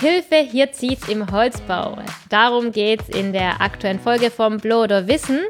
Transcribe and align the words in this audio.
Hilfe, 0.00 0.36
hier 0.36 0.72
zieht's 0.72 1.08
im 1.08 1.30
Holzbau. 1.30 1.98
Darum 2.30 2.72
geht's 2.72 3.10
in 3.10 3.34
der 3.34 3.60
aktuellen 3.60 4.00
Folge 4.00 4.30
vom 4.30 4.56
Bloder 4.56 5.06
Wissen. 5.08 5.40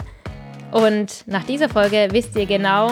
Und 0.72 1.22
nach 1.26 1.44
dieser 1.44 1.68
Folge 1.68 2.08
wisst 2.10 2.34
ihr 2.34 2.46
genau, 2.46 2.90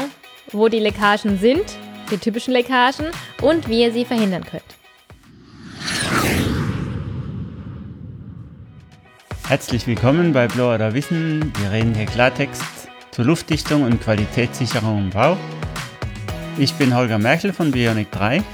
wo 0.52 0.68
die 0.68 0.78
Leckagen 0.78 1.36
sind, 1.36 1.64
die 2.12 2.18
typischen 2.18 2.52
Leckagen, 2.52 3.06
und 3.42 3.68
wie 3.68 3.82
ihr 3.82 3.92
sie 3.92 4.04
verhindern 4.04 4.44
könnt. 4.44 4.62
Herzlich 9.48 9.88
willkommen 9.88 10.32
bei 10.32 10.46
Blower 10.46 10.94
Wissen. 10.94 11.52
Wir 11.58 11.72
reden 11.72 11.92
hier 11.92 12.06
Klartext 12.06 12.62
zur 13.10 13.24
Luftdichtung 13.24 13.82
und 13.82 14.00
Qualitätssicherung 14.00 14.98
im 14.98 15.10
Bau. 15.10 15.36
Ich 16.56 16.74
bin 16.74 16.94
Holger 16.94 17.18
Merkel 17.18 17.52
von 17.52 17.72
Bionic 17.72 18.12
3. 18.12 18.44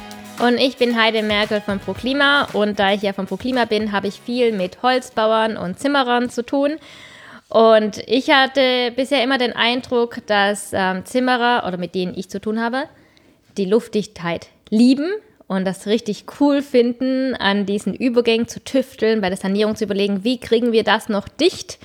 Und 0.40 0.58
ich 0.58 0.76
bin 0.76 1.00
Heide 1.00 1.22
Merkel 1.22 1.60
von 1.60 1.78
ProKlima 1.78 2.48
und 2.52 2.78
da 2.78 2.92
ich 2.92 3.02
ja 3.02 3.12
von 3.12 3.26
ProKlima 3.26 3.66
bin, 3.66 3.92
habe 3.92 4.08
ich 4.08 4.20
viel 4.20 4.52
mit 4.52 4.82
Holzbauern 4.82 5.56
und 5.56 5.78
Zimmerern 5.78 6.28
zu 6.28 6.44
tun. 6.44 6.72
Und 7.48 7.98
ich 8.06 8.30
hatte 8.30 8.92
bisher 8.96 9.22
immer 9.22 9.38
den 9.38 9.52
Eindruck, 9.54 10.18
dass 10.26 10.72
ähm, 10.72 11.04
Zimmerer 11.04 11.64
oder 11.68 11.76
mit 11.76 11.94
denen 11.94 12.18
ich 12.18 12.28
zu 12.28 12.40
tun 12.40 12.60
habe, 12.60 12.84
die 13.56 13.64
Luftdichtheit 13.64 14.48
lieben 14.70 15.08
und 15.46 15.64
das 15.64 15.86
richtig 15.86 16.24
cool 16.40 16.62
finden, 16.62 17.34
an 17.36 17.64
diesen 17.64 17.94
Übergängen 17.94 18.48
zu 18.48 18.62
tüfteln, 18.62 19.20
bei 19.20 19.28
der 19.28 19.38
Sanierung 19.38 19.76
zu 19.76 19.84
überlegen, 19.84 20.24
wie 20.24 20.40
kriegen 20.40 20.72
wir 20.72 20.82
das 20.82 21.08
noch 21.08 21.28
dicht. 21.28 21.78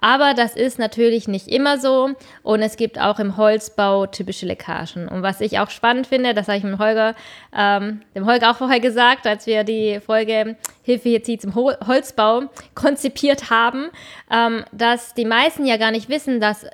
Aber 0.00 0.34
das 0.34 0.54
ist 0.54 0.78
natürlich 0.78 1.28
nicht 1.28 1.48
immer 1.48 1.78
so 1.78 2.10
und 2.42 2.62
es 2.62 2.76
gibt 2.76 3.00
auch 3.00 3.18
im 3.18 3.36
Holzbau 3.36 4.06
typische 4.06 4.46
Leckagen. 4.46 5.08
Und 5.08 5.22
was 5.22 5.40
ich 5.40 5.58
auch 5.58 5.70
spannend 5.70 6.06
finde, 6.06 6.34
das 6.34 6.48
habe 6.48 6.58
ich 6.58 6.64
mit 6.64 6.78
Holger, 6.78 7.14
ähm, 7.56 8.02
dem 8.14 8.26
Holger 8.26 8.50
auch 8.50 8.56
vorher 8.56 8.80
gesagt, 8.80 9.26
als 9.26 9.46
wir 9.46 9.64
die 9.64 10.00
Folge 10.00 10.56
Hilfe 10.82 11.08
hier 11.08 11.22
zieht 11.22 11.42
zum 11.42 11.54
Holzbau 11.54 12.42
konzipiert 12.74 13.50
haben, 13.50 13.90
ähm, 14.30 14.64
dass 14.72 15.14
die 15.14 15.24
meisten 15.24 15.66
ja 15.66 15.76
gar 15.76 15.90
nicht 15.90 16.08
wissen, 16.08 16.40
dass 16.40 16.66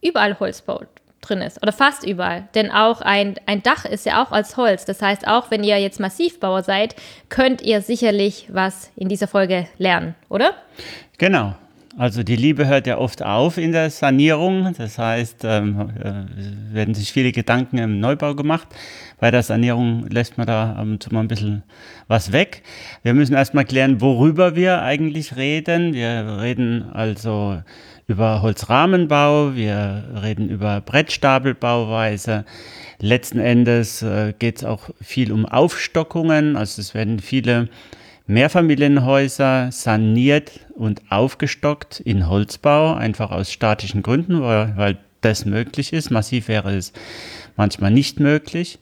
überall 0.00 0.38
Holzbau 0.40 0.82
drin 1.22 1.40
ist 1.40 1.62
oder 1.62 1.72
fast 1.72 2.04
überall. 2.04 2.48
Denn 2.54 2.70
auch 2.70 3.00
ein, 3.00 3.36
ein 3.46 3.62
Dach 3.62 3.84
ist 3.84 4.04
ja 4.04 4.22
auch 4.22 4.32
als 4.32 4.56
Holz. 4.56 4.84
Das 4.84 5.00
heißt, 5.00 5.26
auch 5.26 5.50
wenn 5.50 5.64
ihr 5.64 5.78
jetzt 5.78 6.00
Massivbauer 6.00 6.62
seid, 6.62 6.96
könnt 7.28 7.62
ihr 7.62 7.80
sicherlich 7.80 8.48
was 8.52 8.90
in 8.96 9.08
dieser 9.08 9.28
Folge 9.28 9.68
lernen, 9.78 10.14
oder? 10.28 10.54
Genau. 11.18 11.54
Also 11.98 12.22
die 12.22 12.36
Liebe 12.36 12.66
hört 12.66 12.86
ja 12.86 12.96
oft 12.96 13.22
auf 13.22 13.58
in 13.58 13.72
der 13.72 13.90
Sanierung. 13.90 14.74
Das 14.78 14.98
heißt, 14.98 15.44
ähm, 15.44 15.90
äh, 16.02 16.74
werden 16.74 16.94
sich 16.94 17.12
viele 17.12 17.32
Gedanken 17.32 17.76
im 17.76 18.00
Neubau 18.00 18.34
gemacht. 18.34 18.68
Bei 19.20 19.30
der 19.30 19.42
Sanierung 19.42 20.08
lässt 20.08 20.38
man 20.38 20.46
da 20.46 20.78
ähm, 20.80 20.98
mal 21.10 21.20
ein 21.20 21.28
bisschen 21.28 21.62
was 22.08 22.32
weg. 22.32 22.62
Wir 23.02 23.12
müssen 23.12 23.34
erstmal 23.34 23.66
klären, 23.66 24.00
worüber 24.00 24.56
wir 24.56 24.80
eigentlich 24.80 25.36
reden. 25.36 25.92
Wir 25.92 26.38
reden 26.40 26.90
also 26.92 27.62
über 28.06 28.40
Holzrahmenbau, 28.40 29.54
wir 29.54 30.04
reden 30.22 30.48
über 30.48 30.80
Brettstapelbauweise. 30.80 32.46
Letzten 33.00 33.38
Endes 33.38 34.00
äh, 34.02 34.32
geht 34.38 34.58
es 34.58 34.64
auch 34.64 34.88
viel 35.02 35.30
um 35.30 35.44
Aufstockungen. 35.44 36.56
Also 36.56 36.80
es 36.80 36.94
werden 36.94 37.20
viele 37.20 37.68
Mehrfamilienhäuser 38.26 39.70
saniert 39.72 40.60
und 40.74 41.02
aufgestockt 41.10 42.00
in 42.00 42.28
Holzbau, 42.28 42.94
einfach 42.94 43.30
aus 43.30 43.52
statischen 43.52 44.02
Gründen, 44.02 44.42
weil, 44.42 44.76
weil 44.76 44.98
das 45.20 45.44
möglich 45.44 45.92
ist. 45.92 46.10
Massiv 46.10 46.48
wäre 46.48 46.74
es 46.74 46.92
manchmal 47.56 47.90
nicht 47.90 48.20
möglich. 48.20 48.78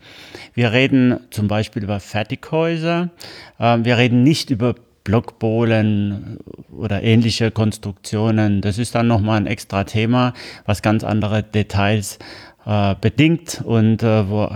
Wir 0.54 0.72
reden 0.72 1.20
zum 1.30 1.48
Beispiel 1.48 1.84
über 1.84 2.00
Fertighäuser. 2.00 3.10
Ähm, 3.58 3.84
wir 3.84 3.98
reden 3.98 4.22
nicht 4.22 4.50
über 4.50 4.74
Blockbohlen 5.04 6.38
oder 6.70 7.02
ähnliche 7.02 7.50
Konstruktionen. 7.50 8.60
Das 8.60 8.78
ist 8.78 8.94
dann 8.94 9.06
nochmal 9.06 9.38
ein 9.38 9.46
extra 9.46 9.84
Thema, 9.84 10.34
was 10.66 10.82
ganz 10.82 11.04
andere 11.04 11.42
Details 11.42 12.18
äh, 12.66 12.94
bedingt 13.00 13.62
und 13.64 14.02
äh, 14.02 14.28
wo 14.28 14.48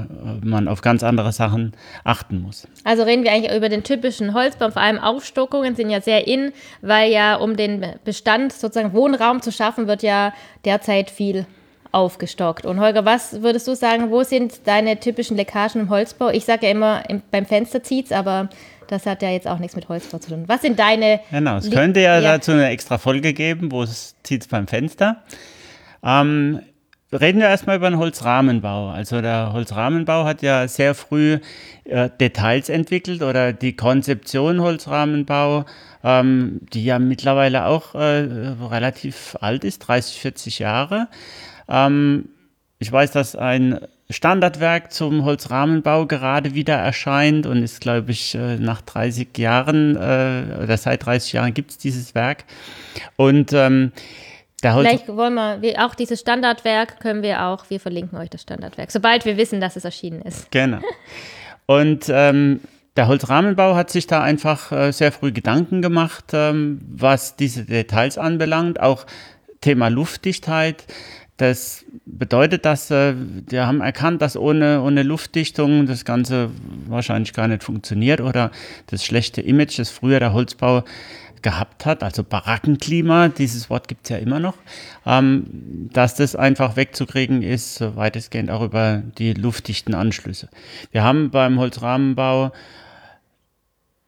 man 0.43 0.69
auf 0.69 0.83
ganz 0.83 1.03
andere 1.03 1.33
Sachen 1.33 1.73
achten 2.05 2.43
muss. 2.43 2.69
Also 2.85 3.03
reden 3.03 3.25
wir 3.25 3.33
eigentlich 3.33 3.57
über 3.57 3.69
den 3.69 3.83
typischen 3.83 4.35
Holzbau, 4.35 4.71
vor 4.71 4.83
allem 4.83 4.99
Aufstockungen 4.99 5.75
sind 5.75 5.91
ja 5.91 6.01
sehr 6.01 6.27
in, 6.27 6.53
weil 6.83 7.11
ja 7.11 7.37
um 7.37 7.57
den 7.57 7.85
Bestand 8.05 8.53
sozusagen 8.53 8.93
Wohnraum 8.93 9.43
zu 9.43 9.53
schaffen, 9.53 9.87
wird 9.87 10.03
ja 10.03 10.33
derzeit 10.65 11.11
viel 11.11 11.47
aufgestockt. 11.93 12.67
Und 12.67 12.81
Holger, 12.81 13.05
was 13.05 13.41
würdest 13.41 13.69
du 13.69 13.77
sagen, 13.77 14.11
wo 14.11 14.25
sind 14.25 14.67
deine 14.67 14.99
typischen 14.99 15.37
Leckagen 15.37 15.83
im 15.83 15.91
Holzbau? 15.91 16.29
Ich 16.29 16.45
sage 16.45 16.67
ja 16.67 16.73
immer, 16.73 17.09
im, 17.09 17.23
beim 17.31 17.47
Fenster 17.47 17.83
zieht's, 17.83 18.11
aber 18.13 18.49
das 18.89 19.07
hat 19.07 19.23
ja 19.23 19.31
jetzt 19.31 19.47
auch 19.47 19.59
nichts 19.59 19.77
mit 19.77 19.89
Holzbau 19.89 20.19
zu 20.19 20.31
tun. 20.31 20.45
Was 20.47 20.63
sind 20.63 20.79
deine. 20.79 21.21
Genau, 21.31 21.57
es 21.57 21.71
könnte 21.71 22.01
ja, 22.01 22.19
ja, 22.19 22.33
dazu 22.33 22.51
eine 22.51 22.69
extra 22.69 22.99
Folge 22.99 23.33
geben, 23.33 23.73
wo 23.73 23.83
es 23.83 24.17
zieht 24.25 24.49
beim 24.51 24.67
Fenster. 24.67 25.23
Ähm, 26.03 26.61
Reden 27.15 27.41
wir 27.41 27.49
erstmal 27.49 27.77
über 27.77 27.89
den 27.89 27.99
Holzrahmenbau. 27.99 28.91
Also 28.91 29.21
der 29.21 29.53
Holzrahmenbau 29.53 30.25
hat 30.25 30.43
ja 30.43 30.67
sehr 30.67 30.95
früh 30.95 31.39
äh, 31.85 32.11
Details 32.21 32.69
entwickelt 32.69 33.23
oder 33.23 33.53
die 33.53 33.77
Konzeption 33.77 34.61
Holzrahmenbau, 34.61 35.65
ähm, 36.03 36.61
die 36.73 36.85
ja 36.85 36.99
mittlerweile 36.99 37.67
auch 37.67 37.95
äh, 37.95 38.27
relativ 38.69 39.37
alt 39.41 39.63
ist, 39.63 39.79
30, 39.81 40.21
40 40.21 40.59
Jahre. 40.59 41.09
Ähm, 41.69 42.31
ich 42.81 42.91
weiß, 42.91 43.13
dass 43.13 43.37
ein 43.37 43.79
Standardwerk 44.11 44.93
zum 44.93 45.25
Holzrahmenbau 45.25 46.07
gerade 46.07 46.55
wieder 46.55 46.75
erscheint 46.75 47.47
und 47.47 47.63
ist, 47.63 47.81
glaube 47.81 48.11
ich, 48.11 48.35
äh, 48.35 48.57
nach 48.57 48.83
30 48.83 49.39
Jahren 49.39 49.97
äh, 49.97 50.63
oder 50.63 50.77
seit 50.77 51.07
30 51.07 51.33
Jahren 51.33 51.55
gibt 51.55 51.71
es 51.71 51.79
dieses 51.79 52.15
Werk. 52.15 52.45
Und 53.17 53.53
ähm, 53.53 53.93
Vielleicht 54.73 55.09
wollen 55.09 55.35
wir, 55.35 55.85
auch 55.85 55.95
dieses 55.95 56.21
Standardwerk 56.21 57.01
können 57.01 57.23
wir 57.23 57.45
auch, 57.45 57.69
wir 57.69 57.81
verlinken 57.81 58.19
euch 58.19 58.31
das 58.31 58.43
Standardwerk, 58.43 58.91
sobald 58.91 59.25
wir 59.25 59.37
wissen, 59.37 59.61
dass 59.61 59.77
es 59.77 59.85
erschienen 59.85 60.23
ist. 60.23 60.51
Genau. 60.51 60.79
Und 61.67 62.07
ähm, 62.09 62.61
der 62.97 63.09
Holzrahmenbau 63.09 63.75
hat 63.75 63.91
sich 63.91 64.07
da 64.07 64.23
einfach 64.23 64.71
äh, 64.71 64.93
sehr 64.93 65.11
früh 65.11 65.33
Gedanken 65.33 65.83
gemacht, 65.83 66.27
ähm, 66.33 66.81
was 66.89 67.37
diese 67.37 67.65
Details 67.65 68.19
anbelangt, 68.19 68.81
auch 68.81 69.07
Thema 69.61 69.89
Luftdichtheit. 69.89 70.85
Das 71.37 71.85
bedeutet, 72.07 72.65
dass 72.65 72.93
äh, 72.93 73.15
wir 73.49 73.67
haben 73.67 73.81
erkannt, 73.81 74.23
dass 74.23 74.37
ohne, 74.37 74.83
ohne 74.83 75.03
Luftdichtung 75.03 75.87
das 75.87 76.05
Ganze 76.05 76.51
wahrscheinlich 76.87 77.33
gar 77.33 77.49
nicht 77.49 77.65
funktioniert 77.65 78.21
oder 78.21 78.53
das 78.87 79.05
schlechte 79.05 79.41
Image, 79.41 79.81
das 79.81 79.91
früher 79.91 80.21
der 80.21 80.33
Holzbau 80.33 80.85
gehabt 81.45 81.87
hat, 81.87 82.03
also 82.03 82.25
Barackenklima, 82.25 83.29
dieses 83.29 83.71
Wort 83.71 83.87
gibt 83.87 84.07
es 84.07 84.09
ja 84.11 84.17
immer 84.17 84.41
noch, 84.41 84.55
ähm, 85.07 85.89
dass 85.93 86.17
das 86.17 86.35
einfach 86.35 86.75
wegzukriegen 86.75 87.43
ist, 87.43 87.81
weitestgehend 87.95 88.51
auch 88.51 88.63
über 88.63 89.03
die 89.19 89.35
luftdichten 89.35 89.95
Anschlüsse. 89.95 90.49
Wir 90.91 91.05
haben 91.05 91.31
beim 91.31 91.61
Holzrahmenbau 91.61 92.51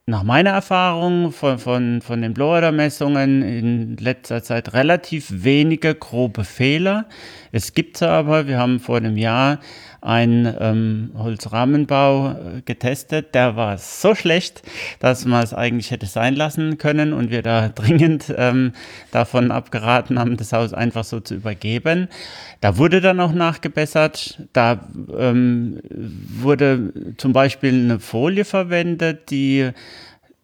nach 0.08 0.22
meiner 0.22 0.50
Erfahrung 0.50 1.32
von, 1.32 1.58
von, 1.58 2.00
von 2.00 2.22
den 2.22 2.32
Blower-Messungen 2.32 3.42
in 3.42 3.97
letzter 3.97 4.42
Zeit 4.42 4.72
relativ 4.72 5.26
wenige 5.30 5.97
grobe 5.97 6.44
Fehler. 6.44 7.06
Es 7.50 7.74
gibt 7.74 8.00
aber, 8.03 8.47
wir 8.47 8.58
haben 8.58 8.78
vor 8.78 8.98
einem 8.98 9.16
Jahr 9.16 9.58
einen 10.06 10.55
ähm, 10.61 11.11
Holzrahmenbau 11.19 12.31
äh, 12.31 12.34
getestet, 12.65 13.34
der 13.34 13.56
war 13.56 13.77
so 13.77 14.15
schlecht, 14.15 14.62
dass 15.00 15.25
man 15.25 15.43
es 15.43 15.53
eigentlich 15.53 15.91
hätte 15.91 16.06
sein 16.06 16.37
lassen 16.37 16.78
können 16.78 17.12
und 17.12 17.31
wir 17.31 17.43
da 17.43 17.69
dringend 17.75 18.33
ähm, 18.37 18.72
davon 19.11 19.50
abgeraten 19.50 20.19
haben, 20.19 20.37
das 20.37 20.53
Haus 20.53 20.72
einfach 20.72 21.05
so 21.05 21.19
zu 21.21 21.34
übergeben. 21.34 22.09
Da 22.61 22.78
wurde 22.78 23.00
dann 23.00 23.21
auch 23.21 23.33
nachgebessert. 23.33 24.41
Da 24.53 24.89
ähm, 25.19 25.81
wurde 25.91 26.93
zum 27.16 27.33
Beispiel 27.33 27.75
eine 27.75 27.99
Folie 27.99 28.45
verwendet, 28.45 29.31
die 29.31 29.71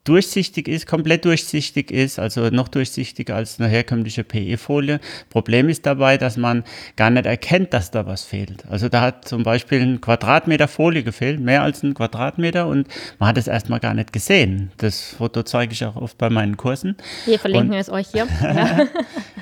durchsichtig 0.04 0.68
ist, 0.68 0.86
komplett 0.86 1.24
durchsichtig 1.24 1.90
ist, 1.90 2.18
also 2.18 2.48
noch 2.48 2.68
durchsichtiger 2.68 3.36
als 3.36 3.60
eine 3.60 3.68
herkömmliche 3.68 4.24
PE-Folie. 4.24 5.00
Problem 5.30 5.68
ist 5.68 5.86
dabei, 5.86 6.18
dass 6.18 6.36
man 6.36 6.64
gar 6.96 7.10
nicht 7.10 7.26
erkennt, 7.26 7.72
dass 7.72 7.90
da 7.90 8.06
was 8.06 8.24
fehlt. 8.24 8.64
Also 8.68 8.88
da 8.88 9.00
hat 9.00 9.28
zum 9.28 9.42
Beispiel 9.44 9.80
ein 9.80 10.00
Quadratmeter 10.00 10.66
Folie 10.66 11.02
gefehlt, 11.02 11.40
mehr 11.40 11.62
als 11.62 11.82
ein 11.82 11.94
Quadratmeter 11.94 12.66
und 12.66 12.88
man 13.18 13.28
hat 13.28 13.38
es 13.38 13.46
erstmal 13.46 13.80
gar 13.80 13.94
nicht 13.94 14.12
gesehen. 14.12 14.72
Das 14.78 15.14
Foto 15.18 15.42
zeige 15.42 15.72
ich 15.72 15.84
auch 15.84 15.96
oft 15.96 16.18
bei 16.18 16.30
meinen 16.30 16.56
Kursen. 16.56 16.96
Wir 17.24 17.38
verlinken 17.38 17.72
und, 17.72 17.78
es 17.78 17.88
euch 17.88 18.08
hier. 18.08 18.26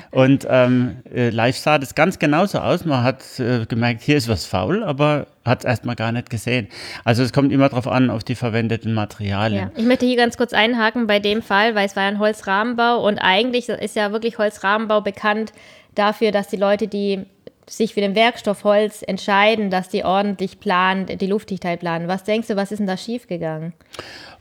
Ja. 0.13 0.21
und 0.21 0.47
ähm, 0.49 0.97
äh, 1.13 1.29
live 1.29 1.57
sah 1.57 1.77
das 1.77 1.95
ganz 1.95 2.19
genauso 2.19 2.59
aus. 2.59 2.85
Man 2.85 3.03
hat 3.03 3.23
äh, 3.39 3.65
gemerkt, 3.65 4.01
hier 4.01 4.17
ist 4.17 4.27
was 4.27 4.45
faul, 4.45 4.83
aber 4.83 5.27
hat 5.45 5.59
es 5.59 5.65
erstmal 5.65 5.95
gar 5.95 6.11
nicht 6.11 6.29
gesehen. 6.29 6.67
Also 7.03 7.23
es 7.23 7.33
kommt 7.33 7.51
immer 7.51 7.69
darauf 7.69 7.87
an, 7.87 8.09
auf 8.09 8.23
die 8.23 8.35
verwendeten 8.35 8.93
Materialien. 8.93 9.71
Ja. 9.75 9.79
Ich 9.81 9.85
möchte 9.85 10.05
hier 10.05 10.17
ganz 10.17 10.37
kurz 10.37 10.53
einhaken 10.53 11.07
bei 11.07 11.19
dem 11.19 11.41
Fall, 11.41 11.75
weil 11.75 11.85
es 11.85 11.95
war 11.95 12.03
ein 12.03 12.19
Holzrahmenbau 12.19 13.05
und 13.05 13.19
eigentlich 13.19 13.69
ist 13.69 13.95
ja 13.95 14.11
wirklich 14.11 14.37
Holzrahmenbau 14.37 15.01
bekannt 15.01 15.53
dafür, 15.95 16.31
dass 16.31 16.47
die 16.47 16.57
Leute, 16.57 16.87
die 16.87 17.25
sich 17.71 17.93
für 17.93 18.01
den 18.01 18.15
Werkstoff 18.15 18.63
Holz 18.63 19.01
entscheiden, 19.05 19.69
dass 19.69 19.89
die 19.89 20.03
ordentlich 20.03 20.59
planen, 20.59 21.05
die 21.05 21.27
Luftdichtheit 21.27 21.79
planen. 21.79 22.07
Was 22.07 22.23
denkst 22.23 22.49
du, 22.49 22.55
was 22.55 22.71
ist 22.71 22.79
denn 22.79 22.87
da 22.87 22.97
schiefgegangen? 22.97 23.73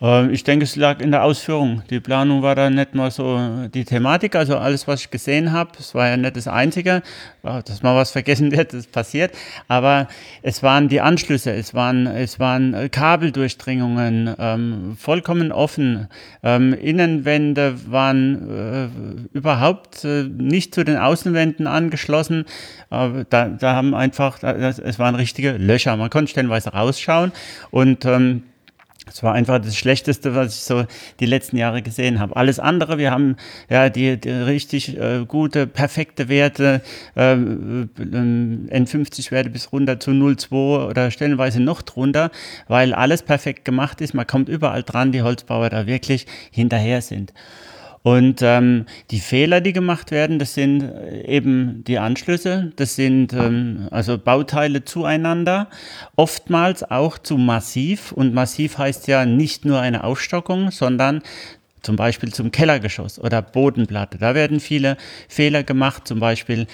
Äh, 0.03 0.31
ich 0.31 0.45
denke, 0.45 0.65
es 0.65 0.77
lag 0.77 1.01
in 1.01 1.11
der 1.11 1.25
Ausführung. 1.25 1.83
Die 1.91 2.01
Planung 2.01 2.43
war 2.43 2.55
da 2.55 2.71
nicht 2.71 2.95
mal 2.95 3.11
so 3.11 3.69
die 3.73 3.85
Thematik. 3.85 4.35
Also 4.35 4.57
alles, 4.57 4.89
was 4.89 5.03
ich 5.03 5.11
gesehen 5.11 5.53
habe, 5.53 5.71
es 5.79 5.95
war 5.95 6.09
ja 6.09 6.17
nicht 6.17 6.37
das 6.37 6.49
Einzige, 6.49 7.03
dass 7.43 7.83
mal 7.83 7.97
was 7.97 8.11
vergessen 8.11 8.51
wird, 8.57 8.73
das 8.73 8.87
passiert. 8.87 9.33
Aber 9.69 10.09
es 10.43 10.63
waren 10.63 10.89
die 10.89 11.01
Anschlüsse, 11.01 11.53
es 11.53 11.75
waren, 11.75 12.07
es 12.07 12.41
waren 12.41 12.91
Kabeldurchdringungen, 12.91 14.35
ähm, 14.39 14.97
vollkommen 14.99 15.53
offen. 15.53 16.09
Ähm, 16.43 16.73
Innenwände 16.75 17.79
waren 17.91 19.29
äh, 19.33 19.37
überhaupt 19.37 20.05
äh, 20.05 20.25
nicht 20.25 20.75
zu 20.75 20.85
den 20.85 20.97
Außenwänden 20.97 21.67
angeschlossen. 21.67 22.45
Äh, 22.91 23.20
da, 23.29 23.49
da 23.49 23.75
haben 23.75 23.95
einfach, 23.95 24.39
das, 24.39 24.79
es 24.79 24.99
waren 24.99 25.15
richtige 25.15 25.53
Löcher. 25.53 25.97
Man 25.97 26.11
konnte 26.11 26.31
stellenweise 26.31 26.71
rausschauen 26.71 27.33
und 27.71 28.05
ähm, 28.05 28.43
das 29.11 29.23
war 29.25 29.35
einfach 29.35 29.61
das 29.61 29.77
Schlechteste, 29.77 30.37
was 30.37 30.55
ich 30.55 30.63
so 30.63 30.85
die 31.19 31.27
letzten 31.27 31.57
Jahre 31.57 31.83
gesehen 31.83 32.21
habe. 32.21 32.37
Alles 32.37 32.61
andere, 32.61 32.97
wir 32.97 33.11
haben 33.11 33.35
ja 33.69 33.89
die, 33.89 34.21
die 34.21 34.31
richtig 34.31 34.97
äh, 34.97 35.25
gute, 35.27 35.67
perfekte 35.67 36.29
Werte, 36.29 36.81
äh, 37.17 37.35
N50-Werte 37.35 39.51
bis 39.51 39.73
runter 39.73 39.99
zu 39.99 40.13
0,2 40.13 40.87
oder 40.87 41.11
stellenweise 41.11 41.61
noch 41.61 41.83
drunter, 41.83 42.31
weil 42.69 42.95
alles 42.95 43.23
perfekt 43.23 43.65
gemacht 43.65 44.01
ist. 44.01 44.15
Man 44.15 44.29
kommt 44.29 44.49
überall 44.49 44.85
dran, 44.85 45.11
die 45.11 45.23
Holzbauer 45.23 45.71
da 45.71 45.87
wirklich 45.87 46.27
hinterher 46.53 47.03
sind. 47.03 47.33
Und 48.03 48.41
ähm, 48.41 48.87
die 49.11 49.21
Fehler, 49.21 49.61
die 49.61 49.75
gemacht 49.75 50.11
werden, 50.11 50.39
das 50.39 50.55
sind 50.55 50.83
äh, 50.83 51.27
eben 51.27 51.85
die 51.85 51.99
Anschlüsse, 51.99 52.73
das 52.77 52.97
sind 52.97 53.35
ähm, 53.35 53.89
also 53.91 54.17
Bauteile 54.17 54.85
zueinander, 54.85 55.69
oftmals 56.17 56.83
auch 56.83 57.19
zu 57.19 57.37
massiv. 57.37 58.13
Und 58.13 58.33
massiv 58.33 58.79
heißt 58.79 59.07
ja 59.07 59.27
nicht 59.27 59.67
nur 59.67 59.81
eine 59.81 60.03
Aufstockung, 60.05 60.71
sondern 60.71 61.23
zum 61.83 61.97
Beispiel 61.97 62.33
zum 62.33 62.51
Kellergeschoss 62.51 63.19
oder 63.19 63.43
Bodenplatte. 63.43 64.19
Da 64.19 64.35
werden 64.35 64.61
viele 64.61 64.97
Fehler 65.29 65.63
gemacht, 65.63 66.07
zum 66.07 66.21
Beispiel 66.21 66.67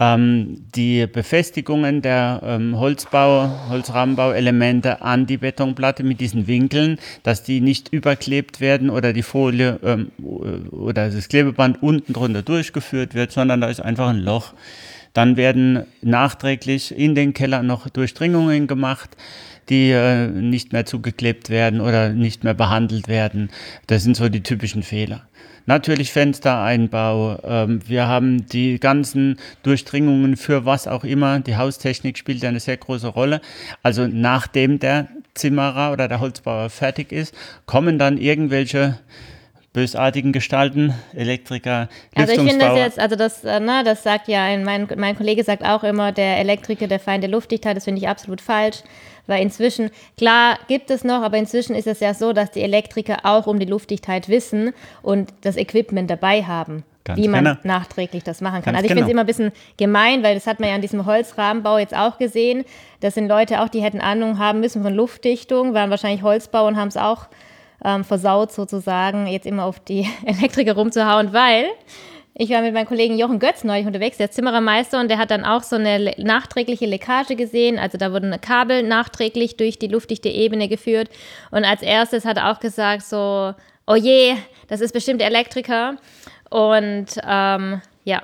ähm, 0.00 0.66
die 0.74 1.06
Befestigungen 1.06 2.02
der 2.02 2.40
ähm, 2.44 2.78
Holzbau, 2.78 3.50
Holzrahmenbauelemente 3.68 5.02
an 5.02 5.26
die 5.26 5.36
Betonplatte 5.36 6.02
mit 6.02 6.20
diesen 6.20 6.46
Winkeln, 6.46 6.98
dass 7.22 7.42
die 7.42 7.60
nicht 7.60 7.92
überklebt 7.92 8.60
werden 8.60 8.90
oder 8.90 9.12
die 9.12 9.22
Folie 9.22 9.78
ähm, 9.84 10.10
oder 10.18 11.10
das 11.10 11.28
Klebeband 11.28 11.82
unten 11.82 12.12
drunter 12.12 12.42
durchgeführt 12.42 13.14
wird, 13.14 13.32
sondern 13.32 13.60
da 13.60 13.68
ist 13.68 13.80
einfach 13.80 14.08
ein 14.08 14.20
Loch. 14.20 14.54
Dann 15.14 15.36
werden 15.38 15.84
nachträglich 16.02 16.96
in 16.96 17.14
den 17.14 17.32
Keller 17.32 17.62
noch 17.62 17.88
Durchdringungen 17.88 18.66
gemacht 18.66 19.16
die 19.68 19.90
äh, 19.90 20.28
nicht 20.28 20.72
mehr 20.72 20.86
zugeklebt 20.86 21.50
werden 21.50 21.80
oder 21.80 22.10
nicht 22.10 22.44
mehr 22.44 22.54
behandelt 22.54 23.08
werden. 23.08 23.50
Das 23.86 24.02
sind 24.02 24.16
so 24.16 24.28
die 24.28 24.42
typischen 24.42 24.82
Fehler. 24.82 25.22
Natürlich 25.66 26.12
Fenstereinbau. 26.12 27.38
Ähm, 27.42 27.80
wir 27.86 28.06
haben 28.06 28.46
die 28.46 28.78
ganzen 28.78 29.38
Durchdringungen 29.62 30.36
für 30.36 30.66
was 30.66 30.86
auch 30.86 31.04
immer. 31.04 31.40
Die 31.40 31.56
Haustechnik 31.56 32.18
spielt 32.18 32.44
eine 32.44 32.60
sehr 32.60 32.76
große 32.76 33.08
Rolle. 33.08 33.40
Also 33.82 34.06
nachdem 34.06 34.78
der 34.78 35.08
Zimmerer 35.32 35.92
oder 35.92 36.06
der 36.06 36.20
Holzbauer 36.20 36.68
fertig 36.68 37.12
ist, 37.12 37.34
kommen 37.66 37.98
dann 37.98 38.18
irgendwelche 38.18 38.98
bösartigen 39.74 40.32
Gestalten, 40.32 40.94
Elektriker, 41.14 41.88
Also 42.14 42.32
ich 42.32 42.38
finde 42.38 42.64
das 42.64 42.78
jetzt, 42.78 42.98
also 42.98 43.16
das, 43.16 43.44
äh, 43.44 43.60
ne, 43.60 43.82
das 43.84 44.04
sagt 44.04 44.28
ja, 44.28 44.44
ein, 44.44 44.64
mein, 44.64 44.88
mein 44.96 45.16
Kollege 45.16 45.42
sagt 45.42 45.64
auch 45.64 45.82
immer, 45.82 46.12
der 46.12 46.38
Elektriker, 46.38 46.86
der 46.86 47.00
Feind 47.00 47.24
der 47.24 47.30
Luftdichtheit, 47.30 47.76
das 47.76 47.84
finde 47.84 48.00
ich 48.00 48.08
absolut 48.08 48.40
falsch. 48.40 48.82
Weil 49.26 49.42
inzwischen, 49.42 49.90
klar 50.16 50.58
gibt 50.68 50.90
es 50.90 51.02
noch, 51.02 51.22
aber 51.22 51.38
inzwischen 51.38 51.74
ist 51.74 51.88
es 51.88 52.00
ja 52.00 52.14
so, 52.14 52.32
dass 52.32 52.52
die 52.52 52.62
Elektriker 52.62 53.18
auch 53.24 53.46
um 53.46 53.58
die 53.58 53.66
Luftdichtheit 53.66 54.28
wissen 54.28 54.72
und 55.02 55.32
das 55.42 55.56
Equipment 55.56 56.08
dabei 56.08 56.44
haben. 56.44 56.84
Ganz 57.02 57.20
wie 57.20 57.28
man 57.28 57.44
genau. 57.44 57.56
nachträglich 57.64 58.22
das 58.22 58.40
machen 58.40 58.62
kann. 58.62 58.74
Ganz 58.74 58.76
also 58.76 58.84
ich 58.84 58.88
genau. 58.90 59.06
finde 59.06 59.10
es 59.10 59.12
immer 59.12 59.22
ein 59.22 59.26
bisschen 59.26 59.52
gemein, 59.76 60.22
weil 60.22 60.34
das 60.34 60.46
hat 60.46 60.60
man 60.60 60.68
ja 60.68 60.74
an 60.74 60.82
diesem 60.82 61.04
Holzrahmenbau 61.04 61.78
jetzt 61.78 61.96
auch 61.96 62.16
gesehen. 62.16 62.64
Das 63.00 63.14
sind 63.14 63.28
Leute 63.28 63.60
auch, 63.60 63.68
die 63.68 63.82
hätten 63.82 64.00
Ahnung 64.00 64.38
haben 64.38 64.60
müssen 64.60 64.82
von 64.82 64.94
Luftdichtung, 64.94 65.74
waren 65.74 65.90
wahrscheinlich 65.90 66.22
Holzbau 66.22 66.66
und 66.66 66.76
haben 66.76 66.88
es 66.88 66.96
auch 66.96 67.26
ähm, 67.84 68.04
versaut 68.04 68.52
sozusagen, 68.52 69.26
jetzt 69.26 69.46
immer 69.46 69.64
auf 69.64 69.80
die 69.80 70.08
Elektriker 70.24 70.74
rumzuhauen, 70.74 71.32
weil 71.32 71.66
ich 72.36 72.50
war 72.50 72.62
mit 72.62 72.74
meinem 72.74 72.86
Kollegen 72.86 73.16
Jochen 73.16 73.38
Götz 73.38 73.62
neulich 73.62 73.86
unterwegs, 73.86 74.16
der 74.16 74.30
Zimmerermeister, 74.30 74.98
und 74.98 75.08
der 75.08 75.18
hat 75.18 75.30
dann 75.30 75.44
auch 75.44 75.62
so 75.62 75.76
eine 75.76 76.14
nachträgliche 76.18 76.84
Leckage 76.84 77.36
gesehen. 77.36 77.78
Also 77.78 77.96
da 77.96 78.12
wurden 78.12 78.40
Kabel 78.40 78.82
nachträglich 78.82 79.56
durch 79.56 79.78
die 79.78 79.86
luftdichte 79.86 80.28
Ebene 80.28 80.66
geführt. 80.66 81.10
Und 81.52 81.64
als 81.64 81.80
erstes 81.80 82.24
hat 82.24 82.38
er 82.38 82.50
auch 82.50 82.58
gesagt 82.58 83.04
so, 83.04 83.54
oh 83.86 83.94
je, 83.94 84.34
das 84.66 84.80
ist 84.80 84.92
bestimmt 84.92 85.22
Elektriker. 85.22 85.96
Und 86.50 87.06
ähm, 87.24 87.82
ja, 88.02 88.22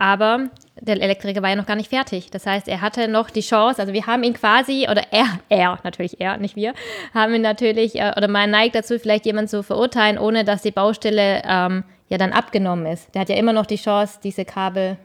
aber 0.00 0.50
der 0.80 1.00
Elektriker 1.00 1.42
war 1.42 1.50
ja 1.50 1.56
noch 1.56 1.66
gar 1.66 1.76
nicht 1.76 1.88
fertig. 1.88 2.30
Das 2.30 2.46
heißt, 2.46 2.68
er 2.68 2.80
hatte 2.80 3.08
noch 3.08 3.30
die 3.30 3.40
Chance, 3.40 3.80
also 3.80 3.92
wir 3.92 4.06
haben 4.06 4.22
ihn 4.22 4.34
quasi, 4.34 4.86
oder 4.90 5.04
er, 5.10 5.26
er, 5.48 5.78
natürlich 5.84 6.20
er, 6.20 6.36
nicht 6.36 6.56
wir, 6.56 6.74
haben 7.14 7.34
ihn 7.34 7.42
natürlich, 7.42 7.96
äh, 7.96 8.12
oder 8.16 8.28
man 8.28 8.50
neigt 8.50 8.74
dazu, 8.74 8.98
vielleicht 8.98 9.26
jemanden 9.26 9.48
zu 9.48 9.62
verurteilen, 9.62 10.18
ohne 10.18 10.44
dass 10.44 10.62
die 10.62 10.70
Baustelle 10.70 11.42
ähm, 11.46 11.84
ja 12.08 12.18
dann 12.18 12.32
abgenommen 12.32 12.86
ist. 12.86 13.14
Der 13.14 13.22
hat 13.22 13.28
ja 13.28 13.36
immer 13.36 13.52
noch 13.52 13.66
die 13.66 13.76
Chance, 13.76 14.18
diese 14.22 14.44
Kabel, 14.44 14.98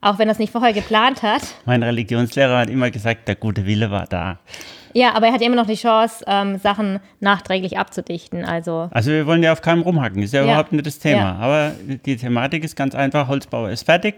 auch 0.00 0.18
wenn 0.18 0.28
er 0.28 0.32
es 0.32 0.38
nicht 0.38 0.52
vorher 0.52 0.72
geplant 0.72 1.22
hat. 1.22 1.42
Mein 1.64 1.82
Religionslehrer 1.82 2.58
hat 2.58 2.70
immer 2.70 2.90
gesagt, 2.90 3.28
der 3.28 3.36
gute 3.36 3.64
Wille 3.64 3.90
war 3.90 4.06
da. 4.06 4.38
Ja, 4.96 5.12
aber 5.12 5.26
er 5.26 5.34
hat 5.34 5.42
immer 5.42 5.56
noch 5.56 5.66
die 5.66 5.74
Chance, 5.74 6.24
ähm, 6.26 6.56
Sachen 6.56 7.00
nachträglich 7.20 7.76
abzudichten. 7.76 8.46
Also, 8.46 8.88
also 8.92 9.10
wir 9.10 9.26
wollen 9.26 9.42
ja 9.42 9.52
auf 9.52 9.60
keinem 9.60 9.82
rumhacken, 9.82 10.22
ist 10.22 10.32
ja, 10.32 10.40
ja. 10.40 10.46
überhaupt 10.46 10.72
nicht 10.72 10.86
das 10.86 10.98
Thema. 10.98 11.18
Ja. 11.18 11.36
Aber 11.36 11.72
die 12.06 12.16
Thematik 12.16 12.64
ist 12.64 12.76
ganz 12.76 12.94
einfach, 12.94 13.28
Holzbauer 13.28 13.68
ist 13.68 13.84
fertig 13.84 14.14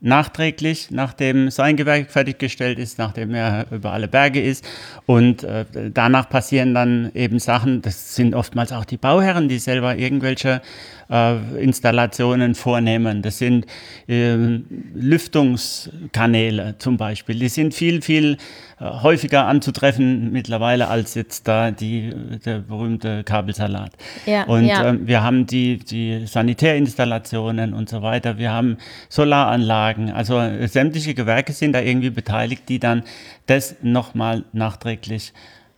nachträglich, 0.00 0.90
nachdem 0.90 1.50
sein 1.50 1.76
Gewerk 1.76 2.10
fertiggestellt 2.10 2.78
ist, 2.78 2.98
nachdem 2.98 3.34
er 3.34 3.66
über 3.70 3.92
alle 3.92 4.08
Berge 4.08 4.40
ist. 4.40 4.64
Und 5.06 5.44
äh, 5.44 5.66
danach 5.92 6.28
passieren 6.28 6.74
dann 6.74 7.10
eben 7.14 7.38
Sachen, 7.38 7.82
das 7.82 8.14
sind 8.14 8.34
oftmals 8.34 8.72
auch 8.72 8.86
die 8.86 8.96
Bauherren, 8.96 9.48
die 9.48 9.58
selber 9.58 9.96
irgendwelche 9.96 10.62
äh, 11.10 11.36
Installationen 11.60 12.54
vornehmen. 12.54 13.20
Das 13.20 13.38
sind 13.38 13.66
äh, 14.08 14.36
Lüftungskanäle 14.94 16.76
zum 16.78 16.96
Beispiel. 16.96 17.38
Die 17.38 17.48
sind 17.48 17.74
viel, 17.74 18.00
viel 18.00 18.38
äh, 18.78 18.84
häufiger 18.84 19.46
anzutreffen 19.46 20.19
mittlerweile 20.20 20.88
als 20.88 21.14
jetzt 21.14 21.48
da 21.48 21.70
die, 21.70 22.12
der 22.44 22.58
berühmte 22.58 23.24
Kabelsalat. 23.24 23.92
Ja, 24.26 24.44
und 24.44 24.66
ja. 24.66 24.88
Ähm, 24.88 25.06
wir 25.06 25.22
haben 25.22 25.46
die, 25.46 25.78
die 25.78 26.26
Sanitärinstallationen 26.26 27.74
und 27.74 27.88
so 27.88 28.02
weiter. 28.02 28.38
Wir 28.38 28.52
haben 28.52 28.76
Solaranlagen 29.08 29.70
Anlagen. 29.70 30.12
Also 30.12 30.40
sämtliche 30.66 31.14
Gewerke 31.14 31.52
sind 31.52 31.72
da 31.72 31.80
irgendwie 31.80 32.10
beteiligt, 32.10 32.68
die 32.68 32.78
dann 32.78 33.02
das 33.46 33.76
nochmal 33.82 34.44
nachträglich 34.52 35.32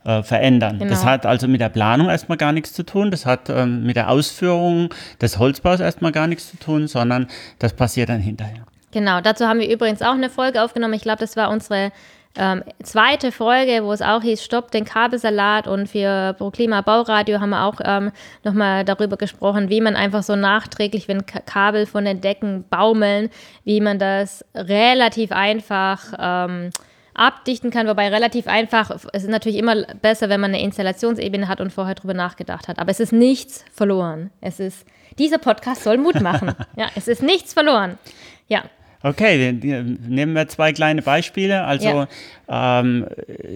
äh, 0.05 0.23
verändern. 0.23 0.79
Genau. 0.79 0.89
Das 0.89 1.05
hat 1.05 1.25
also 1.25 1.47
mit 1.47 1.61
der 1.61 1.69
Planung 1.69 2.09
erstmal 2.09 2.37
gar 2.37 2.51
nichts 2.51 2.73
zu 2.73 2.83
tun, 2.83 3.11
das 3.11 3.25
hat 3.25 3.49
ähm, 3.49 3.83
mit 3.85 3.95
der 3.95 4.09
Ausführung 4.09 4.89
des 5.21 5.39
Holzbaus 5.39 5.79
erstmal 5.79 6.11
gar 6.11 6.27
nichts 6.27 6.49
zu 6.49 6.57
tun, 6.57 6.87
sondern 6.87 7.27
das 7.59 7.73
passiert 7.73 8.09
dann 8.09 8.19
hinterher. 8.19 8.65
Genau, 8.91 9.21
dazu 9.21 9.45
haben 9.45 9.59
wir 9.59 9.71
übrigens 9.71 10.01
auch 10.01 10.13
eine 10.13 10.29
Folge 10.29 10.61
aufgenommen. 10.61 10.93
Ich 10.93 11.01
glaube, 11.01 11.19
das 11.19 11.35
war 11.35 11.49
unsere 11.49 11.91
ähm, 12.35 12.63
zweite 12.81 13.31
Folge, 13.31 13.83
wo 13.83 13.93
es 13.93 14.01
auch 14.01 14.23
hieß, 14.23 14.43
Stopp 14.43 14.71
den 14.71 14.85
Kabelsalat 14.85 15.67
und 15.67 15.87
für 15.87 16.33
ProKlima 16.33 16.81
Bauradio 16.81 17.39
haben 17.39 17.51
wir 17.51 17.63
auch 17.63 17.79
ähm, 17.83 18.11
nochmal 18.43 18.83
darüber 18.83 19.17
gesprochen, 19.17 19.69
wie 19.69 19.81
man 19.81 19.95
einfach 19.95 20.23
so 20.23 20.35
nachträglich, 20.35 21.07
wenn 21.07 21.27
K 21.27 21.41
Kabel 21.41 21.85
von 21.85 22.05
den 22.05 22.21
Decken 22.21 22.65
baumeln, 22.69 23.29
wie 23.65 23.81
man 23.81 23.99
das 23.99 24.43
relativ 24.55 25.31
einfach 25.31 26.13
ähm, 26.17 26.71
abdichten 27.13 27.69
kann, 27.69 27.87
wobei 27.87 28.09
relativ 28.09 28.47
einfach, 28.47 28.89
es 28.89 29.23
ist 29.23 29.29
natürlich 29.29 29.57
immer 29.57 29.83
besser, 30.01 30.29
wenn 30.29 30.41
man 30.41 30.53
eine 30.53 30.63
Installationsebene 30.63 31.47
hat 31.47 31.61
und 31.61 31.71
vorher 31.71 31.95
drüber 31.95 32.15
nachgedacht 32.15 32.67
hat. 32.67 32.79
Aber 32.79 32.89
es 32.89 32.99
ist 32.99 33.13
nichts 33.13 33.63
verloren. 33.71 34.31
Es 34.41 34.59
ist, 34.59 34.87
dieser 35.19 35.37
Podcast 35.37 35.83
soll 35.83 35.97
Mut 35.97 36.19
machen. 36.21 36.55
ja, 36.75 36.87
es 36.95 37.07
ist 37.07 37.21
nichts 37.21 37.53
verloren. 37.53 37.99
Ja. 38.47 38.63
Okay, 39.05 39.51
nehmen 39.51 40.33
wir 40.33 40.47
zwei 40.47 40.71
kleine 40.71 41.01
Beispiele. 41.01 41.65
Also 41.65 42.07
ja. 42.47 42.79
ähm, 42.79 43.05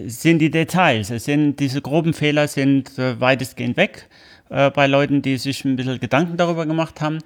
sind 0.06 0.40
die 0.40 0.50
Details, 0.50 1.08
es 1.10 1.24
sind 1.24 1.56
diese 1.58 1.80
groben 1.80 2.12
Fehler 2.12 2.48
sind 2.48 2.98
äh, 2.98 3.18
weitestgehend 3.18 3.78
weg 3.78 4.08
äh, 4.50 4.70
bei 4.70 4.86
Leuten, 4.86 5.22
die 5.22 5.38
sich 5.38 5.64
ein 5.64 5.76
bisschen 5.76 6.00
Gedanken 6.00 6.36
darüber 6.36 6.66
gemacht 6.66 7.00
haben. 7.00 7.20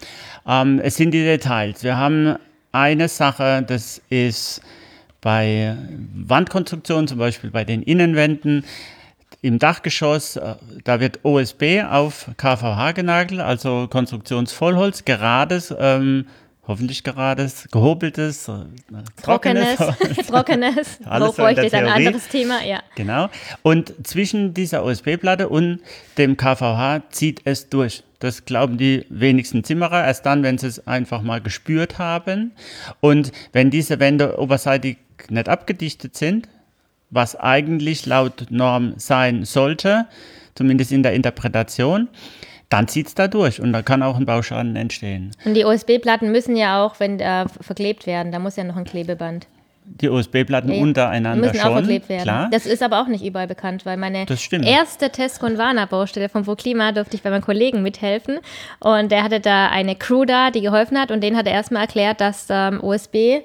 Ähm, 0.46 0.80
es 0.84 0.94
sind 0.96 1.10
die 1.10 1.24
Details. 1.24 1.82
Wir 1.82 1.96
haben 1.96 2.36
eine 2.70 3.08
Sache, 3.08 3.64
das 3.66 4.00
ist 4.08 4.62
bei 5.20 5.76
Wandkonstruktionen, 6.14 7.08
zum 7.08 7.18
Beispiel 7.18 7.50
bei 7.50 7.64
den 7.64 7.82
Innenwänden, 7.82 8.64
im 9.40 9.58
Dachgeschoss, 9.58 10.36
äh, 10.36 10.54
da 10.84 11.00
wird 11.00 11.24
OSB 11.24 11.82
auf 11.90 12.30
KVH 12.36 12.92
genagelt, 12.92 13.40
also 13.40 13.88
Konstruktionsvollholz, 13.90 15.04
gerades 15.04 15.74
ähm, 15.76 16.26
hoffentlich 16.66 17.02
gerades, 17.02 17.68
gehobeltes, 17.72 18.48
äh, 18.48 18.52
trockenes, 19.20 19.76
trockenes, 19.76 20.26
trockenes 20.28 20.98
hochfeucht 21.04 21.58
ist 21.58 21.74
ein 21.74 21.88
anderes 21.88 22.28
Thema, 22.28 22.64
ja. 22.64 22.82
Genau. 22.94 23.28
Und 23.62 23.94
zwischen 24.06 24.54
dieser 24.54 24.84
OSB-Platte 24.84 25.48
und 25.48 25.80
dem 26.18 26.36
KVH 26.36 27.02
zieht 27.10 27.40
es 27.44 27.68
durch. 27.68 28.04
Das 28.20 28.44
glauben 28.44 28.78
die 28.78 29.04
wenigsten 29.08 29.64
Zimmerer, 29.64 30.04
erst 30.04 30.24
dann, 30.26 30.44
wenn 30.44 30.56
sie 30.56 30.68
es 30.68 30.86
einfach 30.86 31.22
mal 31.22 31.40
gespürt 31.40 31.98
haben. 31.98 32.52
Und 33.00 33.32
wenn 33.52 33.70
diese 33.70 33.98
Wände 33.98 34.38
oberseitig 34.38 34.98
nicht 35.28 35.48
abgedichtet 35.48 36.16
sind, 36.16 36.48
was 37.10 37.34
eigentlich 37.34 38.06
laut 38.06 38.46
Norm 38.50 38.94
sein 38.96 39.44
sollte, 39.44 40.06
zumindest 40.54 40.92
in 40.92 41.02
der 41.02 41.14
Interpretation, 41.14 42.08
dann 42.72 42.88
zieht 42.88 43.08
es 43.08 43.14
da 43.14 43.28
durch 43.28 43.60
und 43.60 43.72
da 43.72 43.82
kann 43.82 44.02
auch 44.02 44.16
ein 44.16 44.24
Bauschaden 44.24 44.76
entstehen. 44.76 45.32
Und 45.44 45.54
die 45.54 45.64
USB-Platten 45.64 46.32
müssen 46.32 46.56
ja 46.56 46.82
auch, 46.84 46.98
wenn 47.00 47.20
äh, 47.20 47.46
verklebt 47.60 48.06
werden, 48.06 48.32
da 48.32 48.38
muss 48.38 48.56
ja 48.56 48.64
noch 48.64 48.76
ein 48.76 48.84
Klebeband. 48.84 49.46
Die 49.84 50.08
USB-Platten 50.08 50.72
ja, 50.72 50.80
untereinander 50.80 51.48
müssen 51.48 51.60
schon, 51.60 51.70
auch 51.70 51.74
verklebt 51.74 52.08
werden. 52.08 52.22
Klar. 52.22 52.48
Das 52.50 52.66
ist 52.66 52.82
aber 52.82 53.02
auch 53.02 53.08
nicht 53.08 53.24
überall 53.24 53.48
bekannt, 53.48 53.84
weil 53.84 53.96
meine 53.96 54.26
erste 54.64 55.10
Tesconvana-Baustelle 55.10 56.28
vom 56.28 56.46
Voklima 56.46 56.92
durfte 56.92 57.16
ich 57.16 57.22
bei 57.22 57.30
meinem 57.30 57.42
Kollegen 57.42 57.82
mithelfen 57.82 58.38
und 58.78 59.10
der 59.10 59.24
hatte 59.24 59.40
da 59.40 59.68
eine 59.68 59.96
Crew 59.96 60.24
da, 60.24 60.50
die 60.50 60.60
geholfen 60.60 60.98
hat 60.98 61.10
und 61.10 61.20
den 61.20 61.36
hat 61.36 61.46
er 61.46 61.52
erstmal 61.52 61.82
erklärt, 61.82 62.20
dass 62.20 62.46
ähm, 62.48 62.82
USB 62.82 63.42